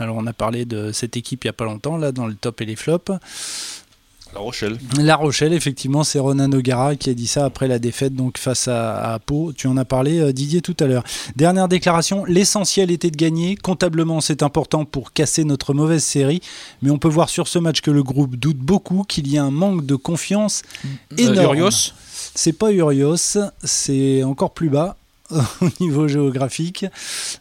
Alors 0.00 0.16
on 0.16 0.26
a 0.26 0.32
parlé 0.32 0.64
de 0.64 0.92
cette 0.92 1.16
équipe 1.16 1.44
il 1.44 1.48
n'y 1.48 1.50
a 1.50 1.54
pas 1.54 1.64
longtemps, 1.64 1.96
là, 1.96 2.10
dans 2.10 2.26
le 2.26 2.34
top 2.34 2.60
et 2.60 2.64
les 2.64 2.76
flops. 2.76 3.12
La 4.32 4.40
Rochelle. 4.40 4.78
La 4.96 5.16
Rochelle, 5.16 5.52
effectivement, 5.52 6.04
c'est 6.04 6.20
Ronan 6.20 6.52
O'Gara 6.52 6.94
qui 6.94 7.10
a 7.10 7.14
dit 7.14 7.26
ça 7.26 7.44
après 7.44 7.66
la 7.66 7.80
défaite 7.80 8.14
donc 8.14 8.38
face 8.38 8.68
à, 8.68 9.18
Pau. 9.26 9.52
Tu 9.52 9.66
en 9.66 9.76
as 9.76 9.84
parlé, 9.84 10.20
euh, 10.20 10.32
Didier, 10.32 10.60
tout 10.60 10.76
à 10.78 10.86
l'heure. 10.86 11.02
Dernière 11.34 11.66
déclaration 11.66 12.24
l'essentiel 12.24 12.92
était 12.92 13.10
de 13.10 13.16
gagner. 13.16 13.56
Comptablement, 13.56 14.20
c'est 14.20 14.44
important 14.44 14.84
pour 14.84 15.12
casser 15.12 15.42
notre 15.42 15.74
mauvaise 15.74 16.04
série. 16.04 16.40
Mais 16.80 16.90
on 16.90 16.98
peut 16.98 17.08
voir 17.08 17.28
sur 17.28 17.48
ce 17.48 17.58
match 17.58 17.80
que 17.80 17.90
le 17.90 18.04
groupe 18.04 18.36
doute 18.36 18.58
beaucoup, 18.58 19.02
qu'il 19.02 19.26
y 19.28 19.36
a 19.36 19.42
un 19.42 19.50
manque 19.50 19.84
de 19.84 19.96
confiance 19.96 20.62
euh, 20.84 21.16
énorme. 21.16 21.56
Urios 21.56 21.92
C'est 22.34 22.52
pas 22.52 22.70
Urios, 22.70 23.36
c'est 23.64 24.22
encore 24.22 24.52
plus 24.52 24.70
bas. 24.70 24.96
au 25.60 25.68
niveau 25.80 26.08
géographique. 26.08 26.86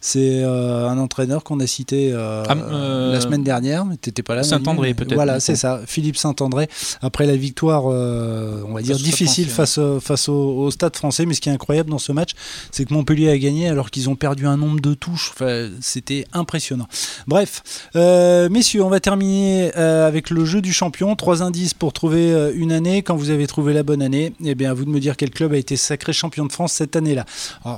C'est 0.02 0.44
euh, 0.44 0.88
un 0.88 0.98
entraîneur 0.98 1.44
qu'on 1.44 1.60
a 1.60 1.68
cité 1.68 2.12
euh, 2.14 2.44
ah, 2.48 2.56
euh, 2.56 3.14
la 3.14 3.22
semaine 3.22 3.44
dernière, 3.44 3.86
mais 3.86 3.98
tu 3.98 4.10
n'étais 4.10 4.24
pas 4.24 4.36
là. 4.36 4.44
Saint-André 4.44 4.94
peut-être. 4.94 5.14
Voilà, 5.14 5.40
c'est 5.40 5.56
ça, 5.56 5.82
Philippe 5.86 6.18
Saint-André. 6.18 6.70
Après 7.02 7.26
la 7.26 7.36
victoire, 7.36 7.86
on 7.86 8.74
va 8.74 8.82
dire, 8.82 8.98
difficile 8.98 9.50
face, 9.50 9.80
face 10.02 10.30
au, 10.30 10.70
stade 10.72 10.96
français, 10.96 11.26
mais 11.26 11.34
ce 11.34 11.42
qui 11.42 11.50
est 11.50 11.52
incroyable 11.52 11.90
dans 11.90 11.98
ce 11.98 12.12
match, 12.12 12.32
c'est 12.72 12.86
que 12.86 12.94
Montpellier 12.94 13.30
a 13.30 13.38
gagné 13.38 13.68
alors 13.68 13.90
qu'ils 13.90 14.10
ont 14.10 14.16
perdu 14.16 14.46
un 14.46 14.58
nombre 14.58 14.80
de 14.80 14.94
touches. 14.94 15.32
Enfin, 15.34 15.70
C'était 15.82 16.26
impressionnant. 16.34 16.88
Bref, 17.28 17.64
messieurs, 17.96 18.84
on 18.84 18.90
va 18.90 19.00
terminer 19.00 19.74
avec 19.74 20.30
le 20.30 20.46
jeu 20.46 20.62
du 20.62 20.74
champion. 20.74 21.16
Trois 21.16 21.44
indices 21.44 21.74
pour 21.74 21.94
trouver 21.94 22.52
une 22.56 22.72
année. 22.72 23.02
Quand 23.02 23.16
vous 23.16 23.30
avez 23.30 23.48
trouvé 23.48 23.74
la 23.74 23.84
bonne 23.84 24.02
année, 24.02 24.34
eh 24.44 24.56
bien, 24.56 24.72
à 24.72 24.74
vous 24.74 24.86
de 24.86 24.90
me 24.90 25.00
dire 25.00 25.18
quel 25.18 25.32
club 25.32 25.54
a 25.54 25.58
été 25.58 25.76
sacré 25.78 26.14
champion 26.14 26.46
de 26.46 26.52
France 26.52 26.74
cette 26.74 26.96
année-là 26.96 27.26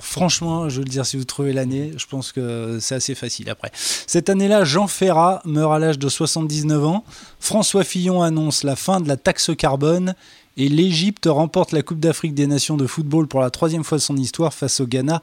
franchement, 0.01 0.69
je 0.69 0.77
veux 0.77 0.83
le 0.83 0.89
dire, 0.89 1.05
si 1.05 1.17
vous 1.17 1.23
trouvez 1.23 1.53
l'année, 1.53 1.93
je 1.97 2.05
pense 2.05 2.31
que 2.31 2.79
c'est 2.81 2.95
assez 2.95 3.15
facile 3.15 3.49
après. 3.49 3.71
Cette 3.73 4.29
année-là, 4.29 4.63
Jean 4.63 4.87
Ferrat 4.87 5.41
meurt 5.45 5.73
à 5.73 5.79
l'âge 5.79 5.99
de 5.99 6.09
79 6.09 6.85
ans. 6.85 7.03
François 7.39 7.83
Fillon 7.83 8.21
annonce 8.21 8.63
la 8.63 8.75
fin 8.75 9.01
de 9.01 9.07
la 9.07 9.17
taxe 9.17 9.51
carbone. 9.57 10.15
Et 10.57 10.67
l'Égypte 10.67 11.27
remporte 11.27 11.71
la 11.71 11.81
Coupe 11.81 11.99
d'Afrique 12.01 12.33
des 12.33 12.45
Nations 12.45 12.75
de 12.75 12.85
football 12.85 13.27
pour 13.27 13.39
la 13.39 13.49
troisième 13.49 13.85
fois 13.85 13.97
de 13.97 14.03
son 14.03 14.17
histoire 14.17 14.53
face 14.53 14.81
au 14.81 14.85
Ghana 14.85 15.21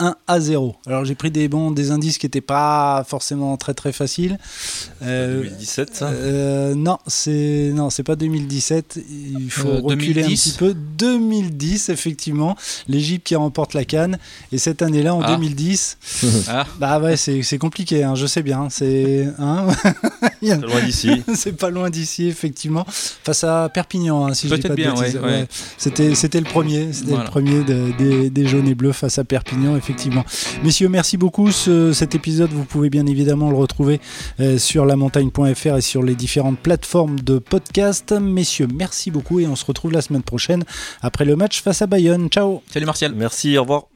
1 0.00 0.16
à 0.26 0.40
0. 0.40 0.74
Alors 0.86 1.04
j'ai 1.04 1.14
pris 1.14 1.30
des 1.30 1.46
bons, 1.46 1.70
des 1.70 1.90
indices 1.90 2.18
qui 2.18 2.26
n'étaient 2.26 2.40
pas 2.40 3.04
forcément 3.06 3.56
très 3.58 3.74
très 3.74 3.92
faciles. 3.92 4.38
2017 5.02 5.94
ça 5.94 6.06
euh, 6.06 6.74
Non, 6.74 6.98
c'est 7.06 7.70
non, 7.74 7.90
c'est 7.90 8.02
pas 8.02 8.16
2017. 8.16 8.98
Il 9.08 9.50
faut 9.50 9.68
euh, 9.68 9.80
reculer 9.80 10.24
un 10.24 10.28
petit 10.28 10.52
peu. 10.52 10.74
2010 10.74 11.90
effectivement, 11.90 12.56
l'Égypte 12.88 13.26
qui 13.26 13.36
remporte 13.36 13.74
la 13.74 13.84
Cannes 13.84 14.18
et 14.52 14.58
cette 14.58 14.80
année-là 14.82 15.14
en 15.14 15.20
2010. 15.20 15.98
Ah. 16.02 16.26
ah. 16.48 16.66
Bah 16.78 16.98
ouais, 16.98 17.16
c'est 17.16 17.58
compliqué, 17.58 18.02
hein, 18.02 18.14
je 18.14 18.26
sais 18.26 18.42
bien. 18.42 18.68
C'est 18.70 19.28
hein 19.38 19.66
loin 20.42 20.82
d'ici. 20.82 21.22
c'est 21.34 21.56
pas 21.56 21.68
loin 21.68 21.90
d'ici 21.90 22.28
effectivement. 22.28 22.86
Face 22.88 23.44
à 23.44 23.68
Perpignan, 23.68 24.26
hein, 24.26 24.34
si 24.34 24.48
je 24.48 24.54
dis 24.54 24.62
pas 24.62 24.74
bien, 24.74 24.94
de 24.94 25.46
C'était 25.76 26.14
c'était 26.14 26.40
le 26.40 26.46
premier, 26.46 26.92
c'était 26.94 27.16
le 27.16 27.24
premier 27.24 27.62
des, 27.64 28.30
des 28.30 28.46
jaunes 28.46 28.68
et 28.68 28.74
bleus 28.74 28.92
face 28.92 29.18
à 29.18 29.24
Perpignan. 29.24 29.76
Effectivement 29.76 29.89
effectivement. 29.90 30.24
Messieurs, 30.62 30.88
merci 30.88 31.16
beaucoup. 31.16 31.50
cet 31.50 32.14
épisode, 32.14 32.50
vous 32.50 32.64
pouvez 32.64 32.90
bien 32.90 33.06
évidemment 33.06 33.50
le 33.50 33.56
retrouver 33.56 34.00
euh, 34.38 34.56
sur 34.56 34.86
lamontagne.fr 34.86 35.76
et 35.76 35.80
sur 35.80 36.02
les 36.02 36.14
différentes 36.14 36.58
plateformes 36.58 37.18
de 37.20 37.38
podcast. 37.38 38.12
Messieurs, 38.12 38.68
merci 38.72 39.10
beaucoup 39.10 39.40
et 39.40 39.46
on 39.46 39.56
se 39.56 39.64
retrouve 39.64 39.92
la 39.92 40.02
semaine 40.02 40.22
prochaine 40.22 40.64
après 41.02 41.24
le 41.24 41.34
match 41.34 41.62
face 41.62 41.82
à 41.82 41.86
Bayonne. 41.86 42.28
Ciao. 42.28 42.62
Salut 42.72 42.86
Martial. 42.86 43.14
Merci, 43.14 43.58
au 43.58 43.62
revoir. 43.62 43.89